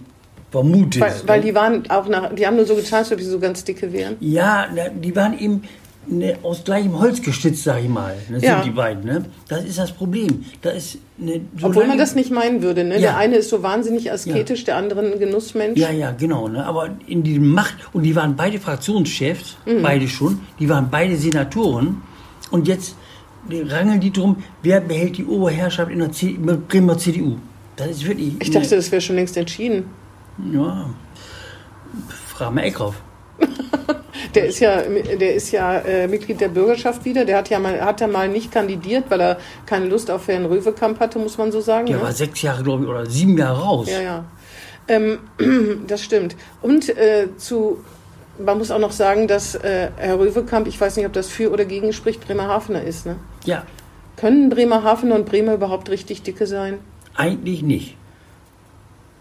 vermutest. 0.50 1.02
Weil, 1.02 1.28
weil 1.28 1.40
ne? 1.40 1.46
die 1.48 1.56
waren 1.56 1.90
auch 1.90 2.08
nach, 2.08 2.34
die 2.34 2.48
haben 2.48 2.56
nur 2.56 2.66
so 2.66 2.76
getan, 2.76 3.00
als 3.00 3.12
ob 3.12 3.18
die 3.18 3.26
so 3.26 3.38
ganz 3.38 3.66
dicke 3.66 3.92
wären. 3.92 4.16
Ja, 4.22 4.68
die 4.96 5.14
waren 5.14 5.38
eben 5.38 5.64
ne, 6.08 6.38
aus 6.44 6.64
gleichem 6.64 7.00
Holz 7.00 7.22
gestützt, 7.22 7.64
sag 7.64 7.82
ich 7.84 7.90
mal. 7.90 8.16
Das 8.32 8.44
Ja. 8.44 8.56
sind 8.56 8.66
die 8.66 8.76
beiden, 8.76 9.04
ne? 9.06 9.26
Das 9.48 9.64
ist 9.64 9.78
das 9.78 9.92
Problem. 9.92 10.46
Da 10.62 10.72
ist 10.72 10.98
ne, 11.18 11.42
so 11.58 11.68
Obwohl 11.68 11.88
man 11.88 11.98
das 11.98 12.16
nicht 12.16 12.32
meinen 12.32 12.62
würde. 12.62 12.84
Ne? 12.84 12.96
Ja. 12.96 13.00
Der 13.02 13.18
eine 13.18 13.36
ist 13.38 13.50
so 13.50 13.64
wahnsinnig 13.64 14.12
asketisch, 14.12 14.64
der 14.64 14.78
andere 14.78 15.02
ein 15.02 15.20
Genussmensch. 15.20 15.80
Ja, 15.80 15.92
ja, 15.92 16.12
genau. 16.12 16.48
Ne? 16.48 16.66
Aber 16.66 16.90
in 17.08 17.24
diesem 17.24 17.50
Macht, 17.52 17.76
und 17.94 18.04
die 18.04 18.16
waren 18.16 18.36
beide 18.36 18.60
Fraktionschefs, 18.60 19.58
Mhm. 19.66 19.82
beide 19.82 20.08
schon, 20.08 20.40
die 20.60 20.70
waren 20.70 20.90
beide 20.90 21.16
Senatoren. 21.16 22.02
Und 22.52 22.68
jetzt 22.68 22.96
rangeln 23.50 24.00
die 24.00 24.12
drum, 24.12 24.38
wer 24.64 24.82
behält 24.82 25.18
die 25.18 25.26
Oberherrschaft 25.26 25.92
in 25.92 26.00
der 26.00 26.12
C 26.12 26.38
Bremer 26.68 26.98
CDU. 26.98 27.38
Das 27.76 27.90
ist 27.90 28.08
wirklich. 28.08 28.34
Ich 28.40 28.52
dachte, 28.52 28.76
das 28.76 28.92
wäre 28.92 29.02
schon 29.02 29.16
längst 29.18 29.36
entschieden. 29.38 29.86
Ja. 30.54 30.90
Frag 32.28 32.54
mal 32.54 32.62
Eckhoff. 32.64 32.96
Der 34.36 34.46
ist 34.46 34.60
ja, 34.60 34.82
der 34.82 35.36
ist 35.36 35.52
ja 35.52 35.80
äh, 35.80 36.08
Mitglied 36.08 36.42
der 36.42 36.50
Bürgerschaft 36.50 37.06
wieder. 37.06 37.26
Der 37.26 37.38
hat 37.38 37.50
ja 37.50 37.60
mal, 37.60 37.80
hat 37.82 38.02
ja 38.02 38.08
mal 38.08 38.28
nicht 38.28 38.52
kandidiert, 38.52 39.06
weil 39.10 39.22
er 39.22 39.38
keine 39.66 39.86
Lust 39.86 40.12
auf 40.12 40.28
Herrn 40.28 40.46
Röwekamp 40.46 41.00
hatte, 41.00 41.20
muss 41.20 41.38
man 41.38 41.52
so 41.52 41.62
sagen. 41.62 41.88
Der 41.88 41.98
ne? 41.98 42.04
war 42.04 42.12
sechs 42.12 42.42
Jahre, 42.42 42.64
glaube 42.64 42.84
ich, 42.84 42.90
oder 42.90 43.06
sieben 43.06 43.38
Jahre 43.38 43.62
raus. 43.62 43.90
Ja, 43.90 44.02
ja. 44.02 44.26
Ähm, 44.88 45.20
das 45.88 46.04
stimmt. 46.04 46.36
Und 46.62 46.90
äh, 46.90 47.30
zu, 47.38 47.84
man 48.38 48.58
muss 48.58 48.72
auch 48.72 48.80
noch 48.80 48.92
sagen, 48.92 49.28
dass 49.28 49.56
äh, 49.56 49.90
Herr 49.96 50.20
Röwekamp, 50.20 50.68
ich 50.68 50.80
weiß 50.80 50.98
nicht, 50.98 51.06
ob 51.06 51.14
das 51.14 51.30
für 51.30 51.52
oder 51.52 51.66
gegen 51.66 51.94
spricht, 51.94 52.26
Bremerhavener 52.26 52.84
ist. 52.84 53.06
Ne? 53.06 53.16
ja 53.46 53.64
Können 54.18 54.50
Bremerhavener 54.50 55.16
und 55.16 55.26
Bremer 55.26 55.54
überhaupt 55.54 55.90
richtig 55.90 56.22
dicke 56.24 56.46
sein? 56.46 56.80
eigentlich 57.16 57.64
nicht. 57.64 57.98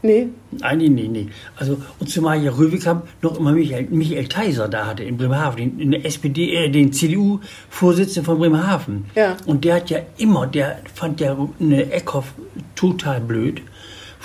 Nee. 0.05 0.29
Eigentlich 0.61 0.91
nicht, 0.91 1.13
nee. 1.13 1.29
Also, 1.57 1.79
und 1.99 2.11
zumal 2.11 2.43
ja 2.43 2.51
Röwekamp 2.51 3.07
noch 3.23 3.39
immer 3.39 3.53
Michael, 3.53 3.87
Michael 3.89 4.29
Theiser 4.29 4.69
da 4.69 4.87
hatte 4.89 5.03
in 5.03 5.17
Bremerhaven, 5.17 5.57
den, 5.57 5.81
in 5.81 5.91
der 5.93 6.05
SPD, 6.05 6.55
äh, 6.55 6.69
den 6.69 6.93
CDU-Vorsitzenden 6.93 8.27
von 8.27 8.39
Bremerhaven. 8.39 9.07
Ja. 9.15 9.39
Und 9.47 9.65
der 9.65 9.77
hat 9.77 9.89
ja 9.89 10.01
immer, 10.19 10.47
der 10.47 10.81
fand 10.93 11.23
ja 11.23 11.35
eine 11.59 11.91
Eckhoff 11.91 12.35
total 12.75 13.23
blöd. 13.23 13.63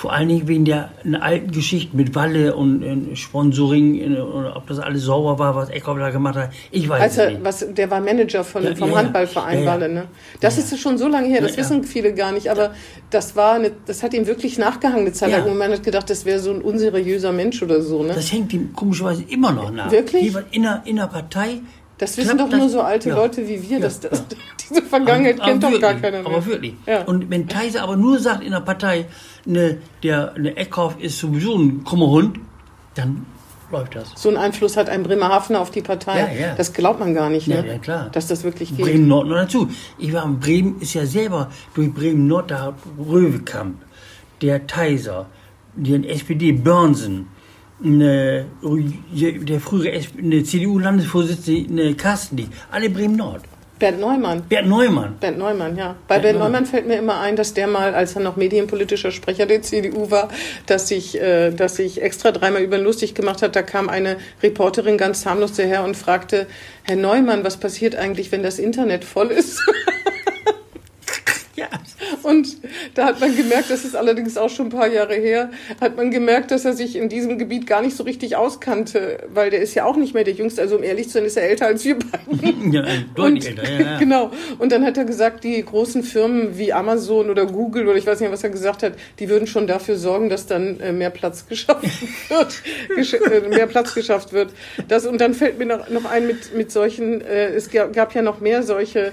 Vor 0.00 0.14
allen 0.14 0.28
Dingen 0.28 0.48
wegen 0.48 0.64
der 0.64 0.88
alten 1.20 1.50
Geschichte 1.50 1.94
mit 1.94 2.14
Walle 2.14 2.56
und 2.56 2.82
äh, 2.82 3.16
Sponsoring, 3.16 4.14
äh, 4.14 4.18
oder 4.18 4.56
ob 4.56 4.66
das 4.66 4.78
alles 4.78 5.02
sauber 5.02 5.38
war, 5.38 5.54
was 5.54 5.68
Eckhoff 5.68 5.98
da 5.98 6.08
gemacht 6.08 6.36
hat. 6.36 6.52
Ich 6.70 6.88
weiß 6.88 7.02
Als 7.02 7.12
es 7.12 7.18
er, 7.18 7.30
nicht. 7.32 7.44
was, 7.44 7.66
der 7.74 7.90
war 7.90 8.00
Manager 8.00 8.42
von, 8.42 8.62
Ja, 8.64 8.74
vom 8.74 8.92
ja. 8.92 8.96
Handballverein 8.96 9.62
Ja. 9.64 9.66
Walle. 9.66 9.90
Ne? 9.90 10.04
Das 10.40 10.56
Ja, 10.56 10.62
ist 10.62 10.78
schon 10.80 10.96
so 10.96 11.06
lange 11.06 11.28
her, 11.28 11.42
das 11.42 11.54
wissen 11.58 11.84
viele 11.84 12.14
gar 12.14 12.32
nicht. 12.32 12.50
Aber 12.50 12.72
das 13.10 13.36
war 13.36 13.56
eine, 13.56 13.72
das 13.84 14.02
hat 14.02 14.14
ihm 14.14 14.26
wirklich 14.26 14.56
nachgehangen 14.56 15.00
eine 15.00 15.12
Zeit 15.12 15.32
lang. 15.32 15.44
Und 15.44 15.58
man 15.58 15.70
hat 15.70 15.82
gedacht, 15.82 16.08
das 16.08 16.24
wäre 16.24 16.38
so 16.38 16.50
ein 16.50 16.62
unseriöser 16.62 17.32
Mensch 17.32 17.62
oder 17.62 17.82
so. 17.82 18.02
Ne? 18.02 18.14
Das 18.14 18.32
hängt 18.32 18.54
ihm 18.54 18.72
komischerweise 18.74 19.24
immer 19.28 19.52
noch 19.52 19.70
nach. 19.70 19.92
Wirklich? 19.92 20.22
Jeweils 20.22 20.46
In 20.52 20.62
der, 20.62 20.80
in 20.86 20.96
der 20.96 21.08
Partei. 21.08 21.60
Das 22.00 22.16
wissen 22.16 22.36
klappt 22.36 22.52
doch 22.52 22.56
nur 22.56 22.66
das- 22.66 22.72
so 22.72 22.80
alte 22.80 23.10
ja. 23.10 23.14
Leute 23.14 23.46
wie 23.46 23.62
wir. 23.62 23.76
Ja. 23.76 23.80
Das, 23.80 24.00
das, 24.00 24.24
diese 24.68 24.82
Vergangenheit 24.82 25.38
Aber- 25.40 25.50
kennt 25.50 25.64
aber 25.64 25.74
doch 25.74 25.80
gar 25.80 25.94
keiner 25.94 26.22
mehr. 26.22 26.26
Aber 26.26 26.44
wirklich. 26.46 26.74
Ja. 26.86 27.02
Und 27.04 27.30
wenn 27.30 27.46
Theiser 27.46 27.82
aber 27.82 27.96
nur 27.96 28.18
sagt 28.18 28.42
in 28.42 28.50
der 28.52 28.60
Partei, 28.60 29.06
ne, 29.44 29.78
der 30.02 30.34
ne 30.38 30.56
Eckhoff 30.56 30.96
ist 30.98 31.18
sowieso 31.18 31.56
ein 31.56 31.84
krummer 31.84 32.08
Hund, 32.08 32.38
dann 32.94 33.26
läuft 33.70 33.94
das. 33.94 34.12
so 34.16 34.28
einen 34.30 34.38
Einfluss 34.38 34.76
hat 34.76 34.88
ein 34.88 35.02
Bremerhavener 35.04 35.60
auf 35.60 35.70
die 35.70 35.82
Partei. 35.82 36.18
Ja, 36.34 36.46
ja. 36.48 36.54
Das 36.56 36.72
glaubt 36.72 36.98
man 37.00 37.14
gar 37.14 37.28
nicht, 37.30 37.46
ne? 37.46 37.56
Ja, 37.56 37.64
ja, 37.74 37.78
klar. 37.78 38.08
dass 38.10 38.26
das 38.26 38.42
wirklich 38.44 38.76
geht. 38.76 38.84
Bremen 38.84 39.06
Nord 39.06 39.28
noch 39.28 39.36
dazu. 39.36 39.68
Ich 39.98 40.12
war 40.12 40.24
in 40.24 40.40
Bremen, 40.40 40.80
ist 40.80 40.94
ja 40.94 41.04
selber 41.06 41.50
durch 41.74 41.92
Bremen 41.92 42.26
Nord, 42.26 42.50
da 42.50 42.74
Röwekamp, 42.98 43.76
der 44.42 44.66
Theiser, 44.66 45.26
der 45.76 46.08
SPD 46.10 46.50
Börnsen, 46.52 47.28
ne, 47.80 48.46
der 49.12 49.60
frühere 49.60 50.00
CDU-Landesvorsitzende 50.00 51.94
Carsten, 51.94 52.48
alle 52.70 52.90
Bremen 52.90 53.16
Nord. 53.16 53.42
Bernd 53.80 53.98
Neumann. 53.98 54.42
Bert 54.42 54.66
Neumann. 54.66 55.16
Bernd 55.18 55.38
Neumann, 55.38 55.74
ja. 55.74 55.96
Bei 56.06 56.18
Bernd 56.18 56.22
Bernd 56.22 56.38
Neumann. 56.38 56.52
Neumann 56.52 56.66
fällt 56.66 56.86
mir 56.86 56.98
immer 56.98 57.18
ein, 57.20 57.34
dass 57.34 57.54
der 57.54 57.66
mal, 57.66 57.94
als 57.94 58.14
er 58.14 58.20
noch 58.20 58.36
medienpolitischer 58.36 59.10
Sprecher 59.10 59.46
der 59.46 59.62
CDU 59.62 60.10
war, 60.10 60.28
dass 60.66 60.88
sich, 60.88 61.18
äh, 61.18 61.50
dass 61.50 61.76
sich 61.76 62.02
extra 62.02 62.30
dreimal 62.30 62.62
über 62.62 62.76
ihn 62.76 62.84
lustig 62.84 63.14
gemacht 63.14 63.40
hat. 63.40 63.56
Da 63.56 63.62
kam 63.62 63.88
eine 63.88 64.18
Reporterin 64.42 64.98
ganz 64.98 65.24
harmlos 65.24 65.54
daher 65.54 65.82
und 65.82 65.96
fragte, 65.96 66.46
Herr 66.82 66.96
Neumann, 66.96 67.42
was 67.42 67.56
passiert 67.56 67.96
eigentlich, 67.96 68.30
wenn 68.30 68.42
das 68.42 68.58
Internet 68.58 69.04
voll 69.04 69.28
ist? 69.28 69.58
Und 72.22 72.56
da 72.94 73.06
hat 73.06 73.20
man 73.20 73.36
gemerkt, 73.36 73.70
das 73.70 73.84
ist 73.84 73.96
allerdings 73.96 74.36
auch 74.36 74.50
schon 74.50 74.66
ein 74.66 74.70
paar 74.70 74.88
Jahre 74.88 75.14
her, 75.14 75.50
hat 75.80 75.96
man 75.96 76.10
gemerkt, 76.10 76.50
dass 76.50 76.64
er 76.64 76.72
sich 76.72 76.96
in 76.96 77.08
diesem 77.08 77.38
Gebiet 77.38 77.66
gar 77.66 77.82
nicht 77.82 77.96
so 77.96 78.04
richtig 78.04 78.36
auskannte, 78.36 79.18
weil 79.32 79.50
der 79.50 79.60
ist 79.60 79.74
ja 79.74 79.84
auch 79.84 79.96
nicht 79.96 80.14
mehr 80.14 80.24
der 80.24 80.34
Jüngste. 80.34 80.60
Also 80.62 80.76
um 80.76 80.82
ehrlich 80.82 81.06
zu 81.06 81.14
sein, 81.14 81.24
ist 81.24 81.36
er 81.36 81.48
älter 81.48 81.66
als 81.66 81.84
wir 81.84 81.98
beiden. 81.98 82.72
Ja, 82.72 82.84
deutlich 83.14 83.48
älter, 83.48 83.68
ja, 83.68 83.80
ja. 83.80 83.98
Genau. 83.98 84.30
Und 84.58 84.70
dann 84.72 84.84
hat 84.84 84.96
er 84.96 85.04
gesagt, 85.04 85.44
die 85.44 85.64
großen 85.64 86.02
Firmen 86.02 86.58
wie 86.58 86.72
Amazon 86.72 87.30
oder 87.30 87.46
Google 87.46 87.88
oder 87.88 87.96
ich 87.96 88.06
weiß 88.06 88.20
nicht, 88.20 88.30
was 88.30 88.44
er 88.44 88.50
gesagt 88.50 88.82
hat, 88.82 88.94
die 89.18 89.28
würden 89.28 89.46
schon 89.46 89.66
dafür 89.66 89.96
sorgen, 89.96 90.28
dass 90.28 90.46
dann 90.46 90.78
äh, 90.80 90.92
mehr 90.92 91.10
Platz 91.10 91.46
geschaffen 91.48 91.90
wird, 92.28 92.62
äh, 93.30 93.48
mehr 93.48 93.66
Platz 93.66 93.94
geschafft 93.94 94.32
wird. 94.32 94.52
Das, 94.88 95.06
und 95.06 95.20
dann 95.20 95.34
fällt 95.34 95.58
mir 95.58 95.66
noch, 95.66 95.88
noch 95.88 96.04
ein 96.04 96.26
mit, 96.26 96.54
mit 96.54 96.70
solchen, 96.70 97.20
äh, 97.22 97.48
es 97.48 97.70
gab, 97.70 97.92
gab 97.92 98.14
ja 98.14 98.22
noch 98.22 98.40
mehr 98.40 98.62
solche 98.62 99.06
äh, 99.06 99.12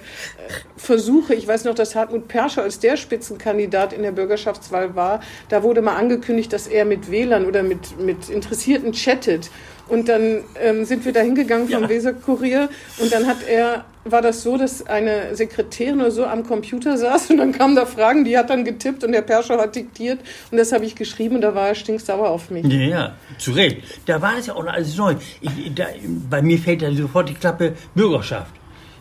Versuche. 0.76 1.34
Ich 1.34 1.48
weiß 1.48 1.64
noch, 1.66 1.76
dass 1.76 1.96
Hartmut 1.96 2.28
Perscher 2.28 2.64
als 2.64 2.80
der 2.80 2.97
Spitzenkandidat 2.98 3.94
in 3.94 4.04
der 4.04 4.12
Bürgerschaftswahl 4.12 4.96
war. 4.96 5.22
Da 5.50 5.63
wurde 5.63 5.82
mal 5.82 5.96
angekündigt, 5.96 6.51
dass 6.51 6.68
er 6.68 6.86
mit 6.86 7.10
Wählern 7.12 7.46
oder 7.46 7.63
mit, 7.63 8.00
mit 8.00 8.30
Interessierten 8.30 8.92
chattet. 8.92 9.50
Und 9.88 10.10
dann 10.10 10.44
ähm, 10.62 10.84
sind 10.84 11.06
wir 11.06 11.13
da 11.13 11.22
hingegangen 11.22 11.70
vom 11.70 11.84
Ja. 11.84 11.89
Weserkurier 11.89 12.70
und 13.00 13.12
dann 13.12 13.25
hat 13.25 13.38
er, 13.48 13.86
war 14.04 14.22
das 14.22 14.44
so, 14.44 14.58
dass 14.58 14.86
eine 14.86 15.34
Sekretärin 15.34 16.01
oder 16.01 16.12
so 16.12 16.25
am 16.25 16.46
Computer 16.46 16.98
saß 16.98 17.30
und 17.30 17.38
dann 17.38 17.54
kamen 17.54 17.75
da 17.75 17.86
Fragen, 17.86 18.25
die 18.25 18.38
hat 18.38 18.50
dann 18.50 18.66
getippt 18.66 19.06
und 19.06 19.13
der 19.13 19.22
Perscher 19.22 19.58
hat 19.58 19.75
diktiert 19.75 20.20
und 20.51 20.58
das 20.58 20.74
habe 20.74 20.84
ich 20.84 20.96
geschrieben 20.96 21.36
und 21.36 21.42
da 21.42 21.56
war 21.56 21.70
er 21.70 21.75
stinksauer 21.75 22.30
auf 22.30 22.50
mich. 22.50 22.66
Ja, 22.66 22.80
ja, 22.80 23.16
zu 23.38 23.51
Recht. 23.51 23.77
Da 24.06 24.22
war 24.22 24.36
das 24.36 24.48
ja 24.48 24.56
auch 24.56 24.63
noch 24.66 24.74
alles 24.74 24.98
neu. 24.98 25.16
Ich, 25.39 25.74
da, 25.74 25.86
bei 26.30 26.42
mir 26.42 26.58
fällt 26.58 26.82
da 26.82 26.92
sofort 26.92 27.30
die 27.30 27.36
Klappe 27.36 27.74
Bürgerschaft. 27.96 28.51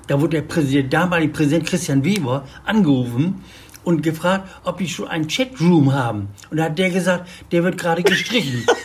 Da 0.07 0.21
wurde 0.21 0.37
der 0.37 0.43
Präsident, 0.43 0.93
damalige 0.93 1.33
Präsident 1.33 1.67
Christian 1.67 2.05
Weber 2.05 2.45
angerufen 2.65 3.43
und 3.87 4.02
gefragt, 4.02 4.49
ob 4.64 4.78
die 4.78 4.88
schon 4.88 5.07
einen 5.09 5.28
Chatroom 5.28 5.95
haben. 5.95 6.28
Und 6.50 6.57
da 6.59 6.64
hat 6.64 6.76
der 6.78 6.90
gesagt, 6.90 7.28
der 7.52 7.62
wird 7.64 7.78
gerade 7.78 8.02
gestrichen. 8.02 8.66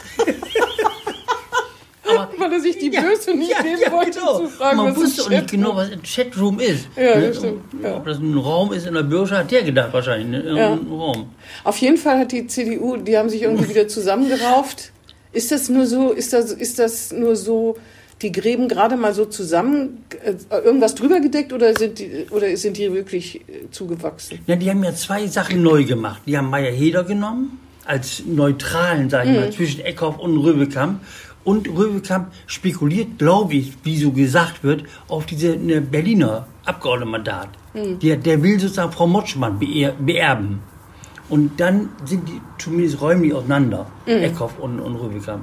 Aber 2.03 2.29
Weil 2.38 2.53
er 2.53 2.60
sich 2.60 2.77
die 2.77 2.89
Böse 2.89 3.34
nicht 3.36 3.63
nehmen 3.63 3.81
wollte, 3.91 4.20
zu 4.20 4.48
fragen, 4.50 4.77
Man 4.77 4.96
wusste 4.96 5.24
auch 5.24 5.29
nicht 5.29 5.50
genau, 5.50 5.75
was 5.75 5.91
ein 5.91 6.01
Chatroom 6.03 6.60
ist. 6.60 6.88
Ja, 6.96 7.15
Ne? 7.17 7.34
stimmt, 7.34 7.62
ja. 7.84 7.96
Ob 7.96 8.05
das 8.05 8.17
ein 8.20 8.38
Raum 8.38 8.74
ist 8.74 8.86
in 8.86 8.93
der 8.93 9.03
Bürgerschaft, 9.03 9.43
hat 9.43 9.51
der 9.51 9.63
gedacht 9.63 9.93
wahrscheinlich. 9.93 10.27
Ne? 10.27 10.41
Irgendein 10.50 10.88
Raum. 11.00 11.29
Auf 11.63 11.77
jeden 11.77 11.98
Fall 11.98 12.20
hat 12.20 12.31
die 12.31 12.46
CDU, 12.48 12.98
die 12.98 13.17
haben 13.17 13.29
sich 13.29 13.41
irgendwie 13.41 13.70
wieder 13.74 13.88
zusammengerauft. 13.88 14.91
Ist 15.31 15.51
das 15.51 15.70
nur 15.70 15.86
so, 15.88 16.12
ist 16.12 16.34
das, 16.34 16.51
ist 16.51 16.77
das 16.79 17.12
nur 17.12 17.36
so, 17.36 17.77
die 18.22 18.32
Gräben 18.32 18.68
gerade 18.68 18.98
mal 18.98 19.13
so 19.13 19.25
zusammen, 19.25 20.04
äh, 20.24 20.36
irgendwas 20.63 20.96
drüber 20.96 21.20
gedeckt 21.20 21.54
oder 21.54 21.75
sind 21.75 22.00
die, 22.00 22.28
oder 22.30 22.56
sind 22.56 22.78
die 22.78 22.92
wirklich 22.94 23.42
äh, 23.42 23.70
zugewachsen? 23.72 24.40
Ja, 24.48 24.56
die 24.56 24.70
haben 24.70 24.84
ja 24.84 24.94
zwei 24.94 25.28
Sachen 25.28 25.62
neu 25.62 25.84
gemacht. 25.84 26.22
Die 26.25 26.38
haben 26.38 26.50
Meier 26.50 26.72
Heder 26.72 27.04
genommen, 27.04 27.60
als 27.86 28.24
neutralen, 28.25 29.10
sag 29.10 29.25
ich 29.25 29.36
mal, 29.36 29.51
zwischen 29.51 29.82
Eckhoff 29.82 30.20
und 30.20 30.38
Röbekamp. 30.38 31.01
Und 31.44 31.68
Röbekamp 31.68 32.32
spekuliert, 32.46 33.18
glaube 33.18 33.56
ich, 33.56 33.74
wie 33.84 33.98
so 33.98 34.12
gesagt 34.12 34.63
wird, 34.63 34.84
auf 35.08 35.25
diese 35.25 35.56
ne, 35.58 35.82
Berliner 35.82 36.46
Abgeordnetenmandat. 36.66 37.50
Der, 37.74 38.18
der 38.18 38.44
will 38.44 38.60
sozusagen 38.60 38.92
Frau 38.92 39.08
Motschmann 39.08 39.58
beer, 39.58 39.94
beerben. 39.98 40.60
Und 41.30 41.60
dann 41.60 41.90
sind 42.06 42.28
die 42.28 42.42
zumindest 42.60 43.01
räumlich 43.01 43.34
auseinander, 43.34 43.88
Eckhoff 44.06 44.60
und, 44.60 44.80
und 44.80 44.98
Röbekamp. 44.98 45.42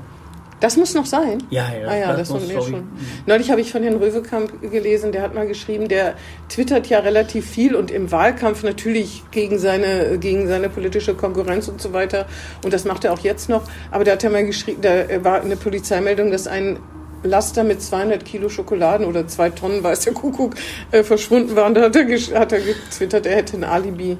Das 0.60 0.76
muss 0.76 0.94
noch 0.94 1.06
sein. 1.06 1.38
Ja, 1.50 1.66
ja, 1.72 1.88
ah, 1.88 1.96
ja, 1.96 2.16
das 2.16 2.30
das, 2.30 2.42
muss, 2.42 2.66
schon. 2.66 2.88
Neulich 3.26 3.50
habe 3.50 3.60
ich 3.60 3.70
von 3.70 3.82
Herrn 3.82 3.96
Röwekamp 3.96 4.60
gelesen, 4.60 5.12
der 5.12 5.22
hat 5.22 5.34
mal 5.34 5.46
geschrieben, 5.46 5.88
der 5.88 6.14
twittert 6.48 6.88
ja 6.88 6.98
relativ 6.98 7.48
viel 7.48 7.76
und 7.76 7.90
im 7.90 8.10
Wahlkampf 8.10 8.64
natürlich 8.64 9.22
gegen 9.30 9.58
seine, 9.58 10.18
gegen 10.18 10.48
seine 10.48 10.68
politische 10.68 11.14
Konkurrenz 11.14 11.68
und 11.68 11.80
so 11.80 11.92
weiter. 11.92 12.26
Und 12.64 12.72
das 12.72 12.84
macht 12.84 13.04
er 13.04 13.12
auch 13.12 13.20
jetzt 13.20 13.48
noch. 13.48 13.62
Aber 13.92 14.02
da 14.02 14.12
hat 14.12 14.24
er 14.24 14.30
mal 14.30 14.44
geschrieben, 14.44 14.80
da 14.82 15.22
war 15.22 15.42
eine 15.42 15.56
Polizeimeldung, 15.56 16.32
dass 16.32 16.48
ein 16.48 16.78
Laster 17.22 17.64
mit 17.64 17.80
200 17.80 18.24
Kilo 18.24 18.48
Schokoladen 18.48 19.06
oder 19.06 19.26
zwei 19.26 19.50
Tonnen, 19.50 19.82
weiß 19.82 20.00
der 20.00 20.12
Kuckuck, 20.12 20.54
äh, 20.90 21.02
verschwunden 21.02 21.54
war. 21.54 21.66
Und 21.66 21.74
da 21.74 21.82
hat 21.82 21.96
er, 21.96 22.04
hat 22.38 22.52
er 22.52 22.60
getwittert, 22.60 23.26
er 23.26 23.36
hätte 23.36 23.56
ein 23.56 23.64
Alibi. 23.64 24.16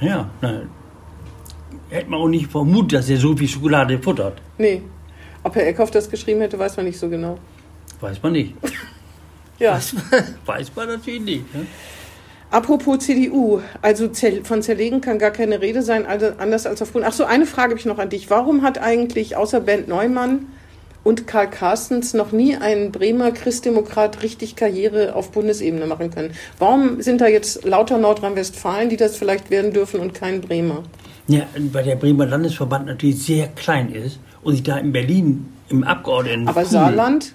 Ja, 0.00 0.30
na, 0.40 0.62
hätte 1.90 2.10
man 2.10 2.20
auch 2.20 2.28
nicht 2.28 2.50
vermutet, 2.50 3.00
dass 3.00 3.10
er 3.10 3.16
so 3.18 3.36
viel 3.36 3.48
Schokolade 3.48 3.98
futtert. 3.98 4.40
Nee. 4.58 4.82
Ob 5.42 5.54
Herr 5.54 5.66
Eckhoff 5.66 5.90
das 5.90 6.10
geschrieben 6.10 6.40
hätte, 6.40 6.58
weiß 6.58 6.76
man 6.76 6.86
nicht 6.86 6.98
so 6.98 7.08
genau. 7.08 7.38
Weiß 8.00 8.22
man 8.22 8.32
nicht. 8.32 8.54
Ja. 9.58 9.74
Weiß, 9.74 9.94
weiß 10.46 10.72
man 10.74 10.88
natürlich 10.88 11.20
nicht. 11.20 11.54
Ne? 11.54 11.66
Apropos 12.50 13.00
CDU, 13.00 13.60
also 13.82 14.10
von 14.42 14.62
zerlegen 14.62 15.02
kann 15.02 15.18
gar 15.18 15.32
keine 15.32 15.60
Rede 15.60 15.82
sein, 15.82 16.06
also 16.06 16.32
anders 16.38 16.66
als 16.66 16.80
auf 16.80 16.92
Bund. 16.92 17.04
Ach 17.06 17.12
so, 17.12 17.24
eine 17.24 17.44
Frage 17.44 17.72
habe 17.72 17.78
ich 17.78 17.84
noch 17.84 17.98
an 17.98 18.08
dich. 18.08 18.30
Warum 18.30 18.62
hat 18.62 18.78
eigentlich 18.78 19.36
außer 19.36 19.60
Bernd 19.60 19.86
Neumann 19.86 20.46
und 21.04 21.26
Karl 21.26 21.50
Carstens 21.50 22.14
noch 22.14 22.32
nie 22.32 22.56
ein 22.56 22.90
Bremer 22.90 23.32
Christdemokrat 23.32 24.22
richtig 24.22 24.56
Karriere 24.56 25.14
auf 25.14 25.30
Bundesebene 25.30 25.86
machen 25.86 26.10
können? 26.10 26.32
Warum 26.58 27.02
sind 27.02 27.20
da 27.20 27.28
jetzt 27.28 27.64
lauter 27.64 27.98
Nordrhein-Westfalen, 27.98 28.88
die 28.88 28.96
das 28.96 29.16
vielleicht 29.16 29.50
werden 29.50 29.74
dürfen 29.74 30.00
und 30.00 30.14
kein 30.14 30.40
Bremer? 30.40 30.84
Ja, 31.28 31.42
weil 31.54 31.84
der 31.84 31.96
Bremer 31.96 32.24
Landesverband 32.24 32.86
natürlich 32.86 33.22
sehr 33.22 33.46
klein 33.48 33.92
ist 33.92 34.18
und 34.42 34.52
sich 34.54 34.62
da 34.62 34.78
in 34.78 34.92
Berlin 34.92 35.52
im 35.68 35.84
Abgeordneten. 35.84 36.48
Aber 36.48 36.64
Saarland, 36.64 37.34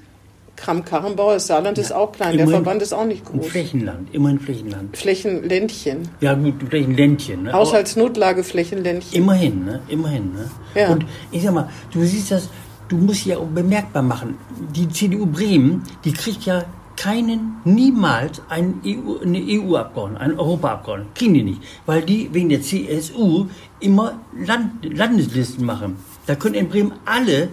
Kram-Karrenbauer, 0.55 1.35
das 1.35 1.47
Saarland 1.47 1.77
ist 1.77 1.91
auch 1.91 2.11
klein, 2.11 2.37
der 2.37 2.47
Verband 2.47 2.81
ist 2.81 2.93
auch 2.93 3.05
nicht 3.05 3.25
groß. 3.25 3.47
Flächenland, 3.47 4.13
immerhin 4.13 4.39
Flächenland. 4.39 4.95
Flächenländchen, 4.95 6.09
Ja 6.21 6.33
gut, 6.33 6.55
Flächenländchen. 6.69 7.43
Ne? 7.43 7.53
Haushaltsnotlage 7.53 8.43
Flächenländchen. 8.43 9.21
immerhin, 9.21 9.65
ne? 9.65 9.81
Immerhin. 9.87 10.33
Ne? 10.33 10.49
Ja. 10.75 10.89
Und 10.89 11.05
ich 11.31 11.43
sag 11.43 11.53
mal, 11.53 11.69
du 11.91 12.03
siehst 12.03 12.31
das, 12.31 12.49
du 12.87 12.97
musst 12.97 13.25
ja 13.25 13.37
auch 13.37 13.47
bemerkbar 13.47 14.03
machen. 14.03 14.37
Die 14.75 14.87
CDU 14.89 15.25
Bremen, 15.25 15.83
die 16.03 16.13
kriegt 16.13 16.45
ja 16.45 16.63
keinen, 16.95 17.57
niemals 17.65 18.41
einen 18.49 18.81
EU, 18.85 19.21
eine 19.21 19.39
EU-Abgeordneten, 19.39 20.21
einen 20.21 20.39
Europaabgeordneten. 20.39 21.13
Kriegen 21.13 21.33
die 21.33 21.43
nicht. 21.43 21.61
Weil 21.85 22.01
die 22.01 22.29
wegen 22.33 22.49
der 22.49 22.61
CSU 22.61 23.47
immer 23.79 24.19
Land, 24.33 24.85
Landeslisten 24.85 25.65
machen. 25.65 25.97
Da 26.27 26.35
können 26.35 26.55
in 26.55 26.69
Bremen 26.69 26.93
alle 27.05 27.49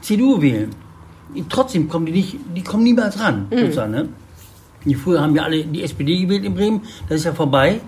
CDU 0.00 0.40
wählen. 0.40 0.70
Trotzdem 1.48 1.88
kommen 1.88 2.06
die 2.06 2.12
nicht, 2.12 2.36
die 2.54 2.62
kommen 2.62 2.84
niemals 2.84 3.18
ran. 3.20 3.46
Sozusagen, 3.50 3.90
ne? 3.92 4.08
Die 4.84 4.94
früher 4.94 5.20
haben 5.20 5.34
ja 5.34 5.42
alle 5.42 5.64
die 5.64 5.82
SPD 5.82 6.20
gewählt 6.22 6.44
in 6.44 6.54
Bremen, 6.54 6.80
das 7.08 7.18
ist 7.20 7.24
ja 7.24 7.32
vorbei. 7.34 7.80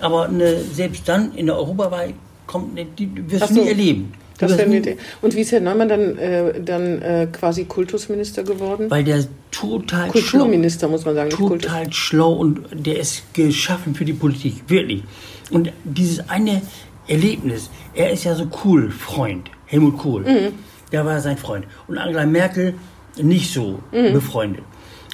Aber 0.00 0.28
ne, 0.28 0.60
selbst 0.72 1.06
dann 1.08 1.34
in 1.34 1.46
der 1.46 1.56
Europawahl 1.56 2.14
kommt, 2.46 2.74
ne, 2.74 2.86
die 2.98 3.10
wirst 3.30 3.50
du 3.50 3.54
so. 3.54 3.62
nie 3.62 3.68
erleben. 3.68 4.12
Das 4.38 4.66
nie- 4.66 4.76
Idee. 4.76 4.96
Und 5.22 5.34
wie 5.34 5.40
ist 5.40 5.52
Herr 5.52 5.60
Neumann 5.60 5.88
dann, 5.88 6.18
äh, 6.18 6.60
dann 6.62 7.00
äh, 7.00 7.26
quasi 7.32 7.64
Kultusminister 7.64 8.42
geworden? 8.42 8.90
Weil 8.90 9.02
der 9.04 9.24
total 9.50 10.10
schlau, 10.10 10.12
Kulturminister, 10.12 10.88
muss 10.88 11.04
man 11.06 11.14
sagen. 11.14 11.30
total 11.30 11.90
schlau 11.92 12.32
und 12.34 12.60
der 12.72 12.98
ist 13.00 13.22
geschaffen 13.32 13.94
für 13.94 14.04
die 14.04 14.12
Politik, 14.12 14.64
wirklich. 14.68 15.02
Und 15.50 15.72
dieses 15.84 16.28
eine 16.28 16.62
Erlebnis, 17.06 17.70
er 17.94 18.10
ist 18.10 18.24
ja 18.24 18.34
so 18.34 18.48
cool, 18.64 18.90
Freund, 18.90 19.50
Helmut 19.66 19.98
Kohl, 19.98 20.22
Mhm. 20.22 20.52
der 20.92 21.04
war 21.06 21.20
sein 21.20 21.36
Freund. 21.38 21.66
Und 21.86 21.98
Angela 21.98 22.26
Merkel 22.26 22.74
nicht 23.16 23.52
so 23.52 23.78
Mhm. 23.92 24.12
befreundet. 24.12 24.64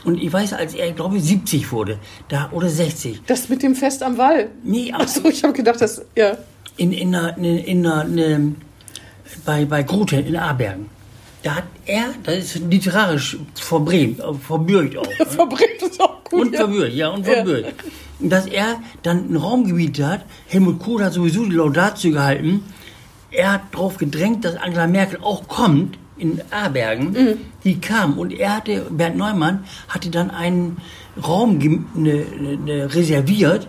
Und 0.05 0.21
ich 0.21 0.33
weiß, 0.33 0.55
als 0.55 0.75
er, 0.75 0.91
glaube 0.93 1.17
ich, 1.19 1.23
70 1.23 1.71
wurde, 1.71 1.99
da, 2.29 2.49
oder 2.53 2.69
60, 2.69 3.23
Das 3.27 3.49
mit 3.49 3.63
dem 3.63 3.75
Fest 3.77 4.03
am 4.03 4.19
Wall. 4.19 4.49
nee, 4.65 4.91
aber 4.93 5.05
Achso, 5.05 5.29
ich 5.29 5.45
habe 5.45 5.53
gedacht, 5.53 5.81
das, 5.81 6.03
ja. 6.17 6.37
in, 6.77 6.93
in 6.93 7.15
einer, 7.15 7.37
in, 7.39 7.45
in 7.59 7.87
einer, 7.87 8.05
ne, 8.05 8.55
bei, 9.45 9.65
bei 9.65 9.83
Grote 9.83 10.17
in 10.17 10.37
Abergen. 10.37 10.87
Da 11.45 11.57
hat 11.57 11.65
er, 11.87 12.07
das 12.25 12.37
ist 12.57 12.71
literarisch 12.71 13.37
verbrämt, 13.55 14.21
äh, 14.21 14.35
verbürgt 14.35 14.97
auch. 14.97 15.07
ne? 15.19 15.27
Verbrennt 15.27 15.83
ist 15.83 16.01
auch 16.01 16.23
gut. 16.25 16.41
Und 16.47 16.53
ja. 16.55 16.61
verbürgt, 16.61 16.95
ja, 16.95 17.09
und 17.11 17.25
verbürgt. 17.25 17.75
Dass 18.29 18.47
er 18.47 18.77
dann 19.03 19.31
ein 19.33 19.37
Raumgebiet 19.37 20.03
hat, 20.03 20.25
Helmut 20.49 20.79
Kohl 20.81 21.05
hat 21.05 21.13
sowieso 21.13 21.45
die 21.45 21.57
Laudatio 21.57 22.13
gehalten, 22.13 22.63
er 23.31 23.53
hat 23.55 23.63
darauf 23.73 23.97
gedrängt, 23.97 24.45
dass 24.45 24.57
Angela 24.57 24.87
Merkel 24.87 25.19
auch 25.23 25.49
kommt 25.49 25.99
in 26.19 26.41
Abergen. 26.51 27.13
Mhm. 27.13 27.39
Die 27.65 27.81
kam 27.81 28.19
und 28.19 28.33
er 28.33 28.57
hatte, 28.57 28.87
Bernd 28.91 29.17
Neumann, 29.17 29.65
hatte 29.89 30.11
dann 30.11 30.31
einen 30.31 30.77
Raum 31.27 31.59
ge- 31.59 31.81
ne, 31.95 32.25
ne, 32.65 32.95
reserviert, 32.95 33.69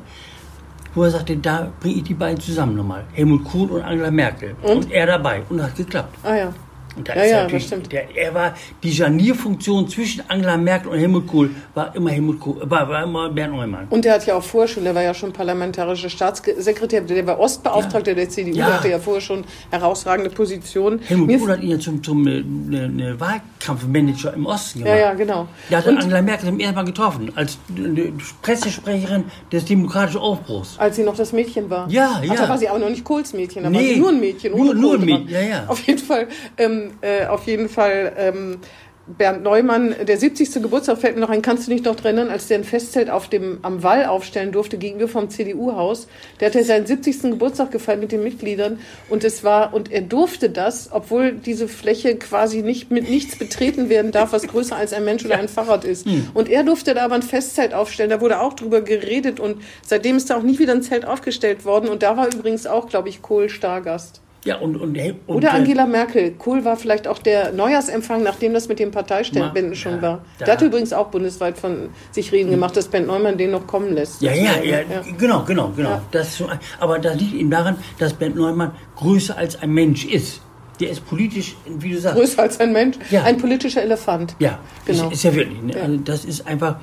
wo 0.94 1.04
er 1.04 1.12
sagte, 1.12 1.38
da 1.38 1.72
bringe 1.80 1.96
ich 1.96 2.04
die 2.04 2.14
beiden 2.14 2.40
zusammen 2.40 2.76
nochmal. 2.76 3.06
Helmut 3.14 3.46
Kohl 3.46 3.70
und 3.72 3.82
Angela 3.82 4.12
Merkel. 4.12 4.56
Und, 4.62 4.92
er 4.92 5.08
dabei. 5.08 5.42
Und 5.50 5.58
das 5.58 5.68
hat 5.68 5.76
geklappt. 5.78 6.16
Ah 6.24 6.36
ja. 6.36 6.54
Und 6.96 7.08
da 7.10 7.16
Ja, 7.16 7.22
ist 7.24 7.32
ja, 7.32 7.44
natürlich- 7.44 7.64
das 7.64 7.68
stimmt. 7.80 7.92
Der, 7.92 8.16
er 8.16 8.34
war 8.34 8.54
die 8.84 8.92
Janierfunktion 8.92 9.88
zwischen 9.88 10.24
Angela 10.30 10.58
Merkel 10.58 10.92
und 10.92 11.00
Helmut 11.00 11.28
Kohl 11.28 11.50
war 11.74 11.96
immer 11.96 12.12
Helmut 12.12 12.40
Kohl, 12.40 12.62
war, 12.70 12.88
war 12.90 13.04
immer 13.04 13.30
Bernd 13.30 13.54
Neumann. 13.56 13.88
Und 13.90 14.06
der 14.06 14.14
hat 14.16 14.26
ja 14.26 14.36
auch 14.36 14.44
vorher 14.44 14.68
schon, 14.68 14.84
der 14.84 14.94
war 14.96 15.02
ja 15.04 15.14
schon 15.14 15.34
parlamentarischer 15.34 16.10
Staatssekretär, 16.10 17.02
der 17.02 17.26
war 17.28 17.40
Ostbeauftragter 17.40 18.14
der 18.14 18.30
CDU, 18.30 18.56
Ja. 18.56 18.66
der 18.68 18.76
hatte 18.76 18.90
ja 18.90 19.00
vorher 19.00 19.22
schon 19.22 19.44
herausragende 19.72 20.30
Positionen. 20.30 21.00
Helmut 21.00 21.28
Mir- 21.28 21.40
Kohl 21.40 21.52
hat 21.52 21.62
ihn 21.62 21.72
ja 21.72 21.80
zum, 21.80 22.04
zum 22.04 22.28
äh, 22.28 22.42
ne, 22.44 22.90
ne 22.90 23.20
Wahlkampfmanager 23.20 24.34
im 24.34 24.46
Osten 24.46 24.80
gemacht. 24.80 24.96
ja, 24.98 25.02
ja, 25.08 25.14
genau. 25.14 25.48
Da 25.70 25.78
hat 25.78 25.88
Und 25.88 25.98
Angela 25.98 26.22
Merkel 26.22 26.50
zum 26.50 26.60
ersten 26.60 26.76
Mal 26.76 26.86
getroffen, 26.86 27.32
als 27.36 27.58
äh, 27.76 28.12
Pressesprecherin 28.42 29.26
des 29.52 29.66
demokratischen 29.66 30.20
Aufbruchs. 30.22 30.76
als 30.78 30.96
sie 30.96 31.04
noch 31.04 31.16
das 31.16 31.34
Mädchen 31.34 31.70
war. 31.70 31.90
Ja, 31.90 32.22
ja. 32.24 32.36
da 32.36 32.50
war 32.50 32.58
sie 32.58 32.68
aber 32.70 32.80
noch 32.80 32.90
nicht 32.90 33.04
Kohls 33.04 33.34
Mädchen, 33.34 33.64
da 33.64 33.72
war 33.74 33.80
Nee, 33.82 33.94
sie 33.96 34.00
nur 34.00 34.10
ein 34.10 34.20
Mädchen. 34.20 34.56
nur- 34.56 34.74
nur 34.76 34.96
ein. 34.96 35.06
Mädchen, 35.06 35.30
ja, 35.30 35.42
ja. 35.42 35.64
Auf 35.68 35.82
jeden 35.88 36.00
Fall, 36.00 36.28
ähm, 36.58 36.83
äh, 37.02 37.26
auf 37.26 37.46
jeden 37.46 37.70
Fall, 37.70 38.14
ähm, 38.18 38.60
Bernd 39.06 39.44
Neumann, 39.44 39.94
der 40.08 40.18
70. 40.18 40.62
Geburtstag 40.62 40.98
fällt 40.98 41.16
mir 41.16 41.22
noch 41.22 41.30
ein, 41.30 41.42
kannst 41.42 41.68
du 41.68 41.72
dich 41.72 41.84
noch 41.84 42.02
erinnern, 42.06 42.30
als 42.30 42.48
der 42.48 42.60
ein 42.60 42.64
Festzelt 42.64 43.10
auf 43.10 43.28
dem, 43.28 43.60
am 43.62 43.84
Wall 43.84 44.06
aufstellen 44.06 44.54
durfte, 44.54 44.78
gegenüber 44.78 45.10
vom 45.10 45.30
CDU-Haus. 45.30 46.08
Der 46.40 46.48
hatte 46.48 46.64
seinen 46.64 46.86
70. 46.86 47.24
Geburtstag 47.24 47.72
gefeiert 47.72 48.00
mit 48.00 48.14
den 48.14 48.24
Mitgliedern 48.24 48.80
und 49.10 49.26
es 49.26 49.44
war, 49.44 49.74
und 49.74 49.92
er 49.92 50.02
durfte 50.02 50.50
das, 50.50 50.90
obwohl 50.94 51.34
diese 51.34 51.68
Fläche 51.68 52.16
quasi 52.16 52.62
nicht 52.62 52.92
mit 52.92 53.10
nichts 53.10 53.36
betreten 53.36 53.90
werden 53.90 54.12
darf, 54.12 54.32
was 54.32 54.48
größer 54.48 54.78
als 54.78 54.94
ein 54.94 55.04
Mensch 55.04 55.26
oder 55.26 55.38
ein 55.38 55.50
Fahrrad 55.50 55.84
ist. 55.84 56.06
Hm. 56.06 56.30
Und 56.34 56.48
er 56.48 56.64
durfte 56.64 56.94
da 56.94 57.04
aber 57.04 57.16
ein 57.16 57.24
Festzelt 57.24 57.74
aufstellen, 57.74 58.10
da 58.10 58.22
wurde 58.22 58.40
auch 58.40 58.54
drüber 58.54 58.82
geredet 58.82 59.42
und 59.42 59.62
seitdem 59.86 60.16
ist 60.16 60.30
da 60.30 60.38
auch 60.38 60.44
nie 60.44 60.60
wieder 60.60 60.74
ein 60.74 60.82
Zelt 60.82 61.06
aufgestellt 61.06 61.66
worden 61.66 61.90
und 61.90 62.04
da 62.04 62.16
war 62.16 62.34
übrigens 62.34 62.66
auch, 62.66 62.88
glaube 62.88 63.10
ich, 63.10 63.22
Kohl 63.22 63.50
Stargast. 63.50 64.23
Ja, 64.46 64.58
und, 64.58 64.76
und, 64.76 64.98
und 64.98 65.16
Oder 65.28 65.50
äh, 65.50 65.52
Angela 65.52 65.86
Merkel. 65.86 66.32
Kohl 66.32 66.66
war 66.66 66.76
vielleicht 66.76 67.08
auch 67.08 67.20
der 67.20 67.54
Neujahrsempfang, 67.54 68.24
nachdem 68.24 68.54
das 68.54 68.68
mit 68.68 68.78
den 68.80 68.92
Parteiständen 68.92 69.74
schon 69.76 69.96
ja, 69.96 70.02
war. 70.02 70.22
da- 70.40 70.46
Der 70.46 70.54
hatte 70.56 70.66
übrigens 70.66 70.92
auch 70.92 71.08
bundesweit 71.08 71.58
von 71.58 71.90
sich 72.12 72.32
reden 72.34 72.52
gemacht, 72.52 72.76
dass 72.76 72.88
Ben 72.90 73.06
Neumann 73.06 73.38
den 73.38 73.52
noch 73.52 73.66
kommen 73.68 73.94
lässt. 73.94 74.22
Ja, 74.22 74.34
ja, 74.34 74.62
ja, 74.62 74.80
genau, 75.18 75.44
genau, 75.44 75.72
genau. 75.76 75.90
Ja. 75.92 76.02
Das 76.12 76.38
schon, 76.38 76.48
aber 76.80 77.00
das 77.00 77.16
liegt 77.20 77.34
eben 77.36 77.50
daran, 77.50 77.78
dass 78.00 78.14
Bernd 78.14 78.36
Neumann 78.36 78.72
größer 78.98 79.38
als 79.38 79.62
ein 79.62 79.72
Mensch 79.72 80.06
ist. 80.06 80.42
Der 80.80 80.90
ist 80.90 81.06
politisch, 81.08 81.56
wie 81.66 81.92
du 81.94 82.00
sagst. 82.00 82.18
Größer 82.18 82.42
als 82.42 82.60
ein 82.60 82.74
Mensch. 82.74 82.98
Ja. 83.12 83.24
Ein 83.24 83.38
politischer 83.38 83.82
Elefant. 83.84 84.36
Ja, 84.40 84.60
Genau. 84.86 85.06
ist, 85.08 85.14
ist 85.14 85.24
ja 85.24 85.36
wirklich. 85.36 85.62
Ne? 85.62 85.74
Ja. 85.78 85.84
Also 85.84 85.98
das 85.98 86.26
ist 86.26 86.46
einfach, 86.48 86.78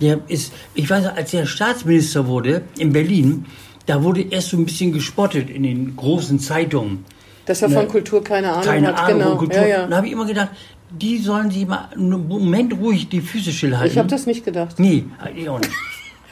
der 0.00 0.18
ist, 0.28 0.52
ich 0.74 0.90
weiß 0.90 1.06
als 1.06 1.32
er 1.32 1.46
Staatsminister 1.46 2.26
wurde 2.26 2.62
in 2.76 2.92
Berlin, 2.92 3.46
da 3.86 4.02
wurde 4.02 4.22
erst 4.30 4.50
so 4.50 4.56
ein 4.56 4.64
bisschen 4.64 4.92
gespottet 4.92 5.48
in 5.50 5.62
den 5.62 5.96
großen 5.96 6.38
Zeitungen. 6.40 7.04
Dass 7.46 7.62
er 7.62 7.68
Ne. 7.68 7.76
von 7.76 7.88
Kultur 7.88 8.24
keine 8.24 8.52
Ahnung 8.52 8.64
Keine 8.64 8.88
hat. 8.88 8.98
Ahnung 8.98 9.18
genau. 9.18 9.28
von 9.30 9.38
Kultur. 9.38 9.66
Ja, 9.66 9.82
Da 9.84 9.88
ja. 9.90 9.96
habe 9.96 10.06
ich 10.06 10.12
immer 10.12 10.26
gedacht, 10.26 10.48
die 10.90 11.18
sollen 11.18 11.50
sich 11.50 11.66
mal 11.66 11.88
einen 11.94 12.26
Moment 12.28 12.72
ruhig 12.78 13.08
die 13.08 13.20
Füße 13.20 13.52
stillhalten. 13.52 13.90
Ich 13.92 13.98
habe 13.98 14.08
das 14.08 14.26
nicht 14.26 14.44
gedacht. 14.44 14.78
Nee, 14.78 15.04
ich 15.34 15.48
auch 15.48 15.58
nicht. 15.60 15.70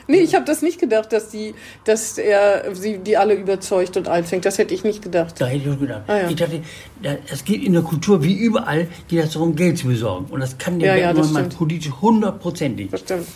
Nee, 0.06 0.18
ich 0.18 0.34
habe 0.34 0.44
das 0.44 0.60
nicht 0.60 0.78
gedacht, 0.78 1.14
dass, 1.14 1.30
die, 1.30 1.54
dass 1.86 2.18
er 2.18 2.74
sie 2.74 2.98
die 2.98 3.16
alle 3.16 3.32
überzeugt 3.32 3.96
und 3.96 4.06
einfängt. 4.06 4.44
Das 4.44 4.58
hätte 4.58 4.74
ich 4.74 4.84
nicht 4.84 5.00
gedacht. 5.00 5.36
Da 5.40 5.46
hätte 5.46 5.66
ich 5.66 5.74
auch 5.74 5.80
gedacht. 5.80 6.02
Ah, 6.08 6.16
ja. 6.18 6.28
Ich 6.28 6.36
dachte, 6.36 6.60
da- 7.02 7.16
es 7.32 7.42
geht 7.42 7.62
in 7.64 7.72
der 7.72 7.80
Kultur 7.80 8.22
wie 8.22 8.34
überall, 8.34 8.86
geht 9.08 9.24
es 9.24 9.30
darum, 9.32 9.56
Geld 9.56 9.78
zu 9.78 9.86
besorgen. 9.86 10.26
Und 10.30 10.40
das 10.40 10.58
kann 10.58 10.78
der 10.78 10.96
Ja, 10.98 11.00
ja, 11.06 11.12
das 11.14 11.30
stimmt. 11.30 11.56
politisch 11.56 11.90
hundertprozentig. 12.02 12.90
Das 12.90 13.00
stimmt. 13.00 13.26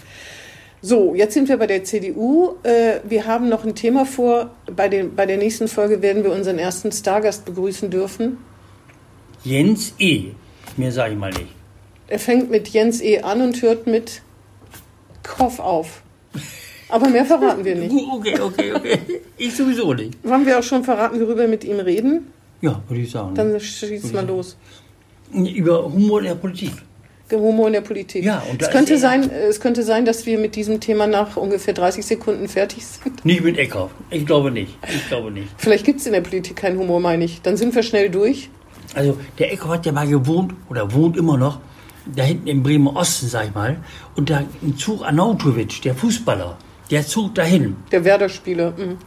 So, 0.80 1.14
jetzt 1.14 1.34
sind 1.34 1.48
wir 1.48 1.56
bei 1.56 1.66
der 1.66 1.82
CDU. 1.84 2.54
Äh, 2.62 3.00
Wir 3.08 3.26
haben 3.26 3.48
noch 3.48 3.64
ein 3.64 3.74
Thema 3.74 4.04
vor. 4.06 4.50
Bei, 4.74 4.88
den, 4.88 5.16
bei 5.16 5.26
der 5.26 5.36
nächsten 5.36 5.66
Folge 5.66 6.02
werden 6.02 6.22
wir 6.22 6.32
unseren 6.32 6.58
ersten 6.58 6.92
Stargast 6.92 7.44
begrüßen 7.44 7.90
dürfen. 7.90 8.38
Jens 9.44 9.94
E. 9.98 10.32
Mehr 10.76 10.92
sage 10.92 11.14
ich 11.14 11.18
mal 11.18 11.30
nicht. 11.32 11.48
Er 12.06 12.18
fängt 12.18 12.50
mit 12.50 12.68
Jens 12.68 13.00
E. 13.02 13.20
an 13.20 13.40
und 13.42 13.60
hört 13.60 13.86
mit 13.86 14.22
Koff 15.24 15.58
auf. 15.58 16.02
Aber 16.88 17.08
mehr 17.08 17.24
verraten 17.24 17.64
wir 17.64 17.74
nicht. 17.74 17.94
Okay, 18.12 18.40
okay, 18.40 18.72
okay. 18.74 18.98
Ich 19.36 19.54
sowieso 19.56 19.92
nicht. 19.94 20.14
Haben 20.26 20.46
wir 20.46 20.58
auch 20.58 20.62
schon 20.62 20.84
verraten, 20.84 21.20
worüber 21.20 21.40
wir 21.42 21.48
mit 21.48 21.64
ihm 21.64 21.80
reden? 21.80 22.32
Ja, 22.60 22.82
würde 22.88 23.02
ich 23.02 23.10
sagen. 23.10 23.34
Dann 23.34 23.58
schieß 23.60 24.12
mal 24.12 24.26
los. 24.26 24.56
Über 25.32 25.84
Humor 25.92 26.20
in 26.20 26.26
der 26.26 26.34
Politik. 26.36 26.72
Humor 27.32 27.66
in 27.66 27.74
der 27.74 27.80
Politik. 27.80 28.24
Ja, 28.24 28.42
und 28.50 28.62
es, 28.62 28.70
könnte 28.70 28.98
sein, 28.98 29.30
es 29.30 29.60
könnte 29.60 29.82
sein, 29.82 30.04
dass 30.04 30.26
wir 30.26 30.38
mit 30.38 30.56
diesem 30.56 30.80
Thema 30.80 31.06
nach 31.06 31.36
ungefähr 31.36 31.74
30 31.74 32.04
Sekunden 32.04 32.48
fertig 32.48 32.86
sind. 32.86 33.24
Nicht 33.24 33.42
mit 33.42 33.58
Eckhoff. 33.58 33.90
Ich 34.10 34.24
glaube 34.26 34.50
nicht. 34.50 34.76
Ich 34.88 35.08
glaube 35.08 35.30
nicht. 35.30 35.48
Vielleicht 35.56 35.84
gibt 35.84 36.00
es 36.00 36.06
in 36.06 36.12
der 36.12 36.22
Politik 36.22 36.56
keinen 36.56 36.78
Humor, 36.78 37.00
meine 37.00 37.24
ich. 37.24 37.42
Dann 37.42 37.56
sind 37.56 37.74
wir 37.74 37.82
schnell 37.82 38.10
durch. 38.10 38.50
Also 38.94 39.18
der 39.38 39.52
Eckhoff 39.52 39.70
hat 39.70 39.86
ja 39.86 39.92
mal 39.92 40.06
gewohnt 40.06 40.54
oder 40.70 40.92
wohnt 40.92 41.16
immer 41.16 41.36
noch 41.36 41.60
da 42.14 42.22
hinten 42.22 42.48
im 42.48 42.62
Bremer 42.62 42.96
Osten, 42.96 43.28
sag 43.28 43.48
ich 43.48 43.54
mal. 43.54 43.76
Und 44.16 44.30
da 44.30 44.42
ein 44.62 44.76
Zug 44.76 45.04
Anautovic, 45.04 45.82
der 45.82 45.94
Fußballer, 45.94 46.56
der 46.90 47.06
zog 47.06 47.34
dahin. 47.34 47.76
Der 47.90 48.04
Werder-Spieler. 48.04 48.72
mhm. 48.76 48.98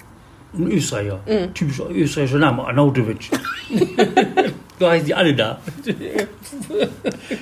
Ein 0.53 0.69
Österreicher. 0.69 1.21
Mhm. 1.25 1.53
Typischer 1.53 1.89
österreichischer 1.89 2.39
Name, 2.39 2.65
Arnautovic. 2.65 3.29
so 4.81 4.89
heißen 4.89 5.05
die 5.05 5.13
alle 5.13 5.35
da. 5.35 5.59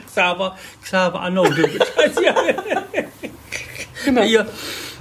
Xaver, 0.05 0.57
Xaver 0.83 1.21
alle. 1.21 1.41
Genau. 4.05 4.23
Ja. 4.23 4.45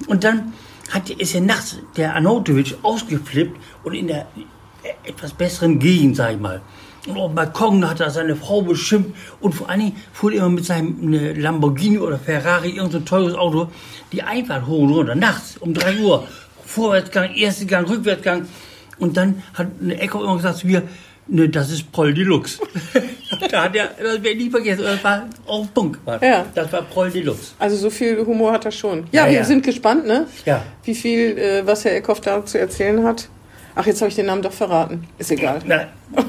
Und 0.09 0.25
dann 0.25 0.53
hat, 0.91 1.09
ist 1.09 1.35
er 1.35 1.41
nachts 1.41 1.79
der 1.97 2.17
Arnautovic 2.17 2.77
ausgeflippt 2.83 3.57
und 3.85 3.95
in 3.95 4.09
der 4.09 4.27
etwas 5.05 5.33
besseren 5.33 5.79
Gegend, 5.79 6.17
sag 6.17 6.33
ich 6.33 6.41
mal. 6.41 6.61
Und 7.07 7.17
auf 7.17 7.31
dem 7.31 7.37
Balkon 7.37 7.89
hat 7.89 8.01
er 8.01 8.11
seine 8.11 8.35
Frau 8.35 8.61
beschimpft 8.63 9.13
und 9.41 9.55
vor 9.55 9.71
allen 9.71 9.81
Dingen 9.81 9.97
fuhr 10.13 10.33
er 10.33 10.39
immer 10.39 10.49
mit 10.49 10.65
seinem 10.65 11.11
ne, 11.11 11.33
Lamborghini 11.33 11.99
oder 11.99 12.19
Ferrari, 12.19 12.71
irgendein 12.71 12.91
so 12.91 13.01
teures 13.01 13.35
Auto, 13.35 13.69
die 14.11 14.25
Einfahrt 14.25 14.67
hoch 14.67 14.81
und 14.81 14.93
runter, 14.93 15.15
nachts 15.15 15.57
um 15.59 15.75
3 15.75 16.01
Uhr. 16.01 16.27
Vorwärtsgang, 16.65 17.35
erster 17.35 17.67
Gang, 17.67 17.89
Rückwärtsgang. 17.89 18.49
Und 18.99 19.17
dann 19.17 19.45
hat 19.55 19.69
eine 19.81 19.99
Echo 20.01 20.23
immer 20.25 20.37
gesagt 20.37 20.59
zu 20.59 20.67
mir, 20.67 20.83
ne, 21.29 21.49
das 21.49 21.71
ist 21.71 21.91
Proll 21.93 22.13
Deluxe. 22.15 22.59
da 23.51 23.65
hat 23.65 23.77
er, 23.77 23.89
das 23.89 24.15
werde 24.15 24.29
ich 24.31 24.37
nie 24.45 24.51
vergessen, 24.51 24.83
das 24.85 25.03
war 25.05 25.29
auf 25.47 25.73
Punkt. 25.75 26.05
War. 26.07 26.23
Ja. 26.23 26.47
Das 26.55 26.73
war 26.73 26.83
Proll 26.83 27.11
Deluxe. 27.11 27.53
Also 27.59 27.77
so 27.77 27.91
viel 27.91 28.19
Humor 28.25 28.53
hat 28.53 28.65
er 28.65 28.71
schon. 28.73 29.05
Ja, 29.13 29.25
Ja, 29.25 29.31
wir 29.31 29.39
ja. 29.39 29.45
sind 29.45 29.65
gespannt, 29.65 30.07
ne? 30.07 30.27
Ja. 30.45 30.63
Wie 30.85 30.95
viel, 30.95 31.39
äh, 31.39 31.67
was 31.67 31.85
Herr 31.85 31.95
Eckhoff 31.95 32.21
da 32.21 32.45
zu 32.45 32.59
erzählen 32.59 33.05
hat. 33.05 33.29
Ach, 33.75 33.87
jetzt 33.87 34.01
habe 34.01 34.09
ich 34.09 34.17
den 34.17 34.27
Namen 34.27 34.43
doch 34.43 34.53
verraten. 34.53 35.05
Ist 35.19 35.31
egal. 35.31 35.61
Na, 35.65 35.87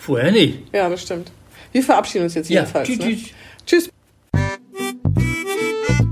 vorher 0.00 0.32
nicht. 0.32 0.58
Ja, 0.72 0.88
das 0.88 1.02
stimmt. 1.02 1.30
Wir 1.72 1.82
verabschieden 1.82 2.24
uns 2.24 2.34
jetzt 2.34 2.50
Ja, 2.50 2.60
jedenfalls. 2.62 2.88
tschüss, 2.88 2.98
ne? 2.98 3.04
tschüss. 3.06 3.30
Tschüss. 3.66 3.90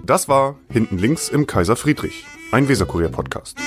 Das 0.07 0.29
war 0.29 0.57
Hinten 0.72 0.96
links 0.98 1.29
im 1.29 1.46
Kaiser 1.46 1.77
Friedrich, 1.77 2.24
ein 2.53 2.68
Weserkurier-Podcast. 2.68 3.59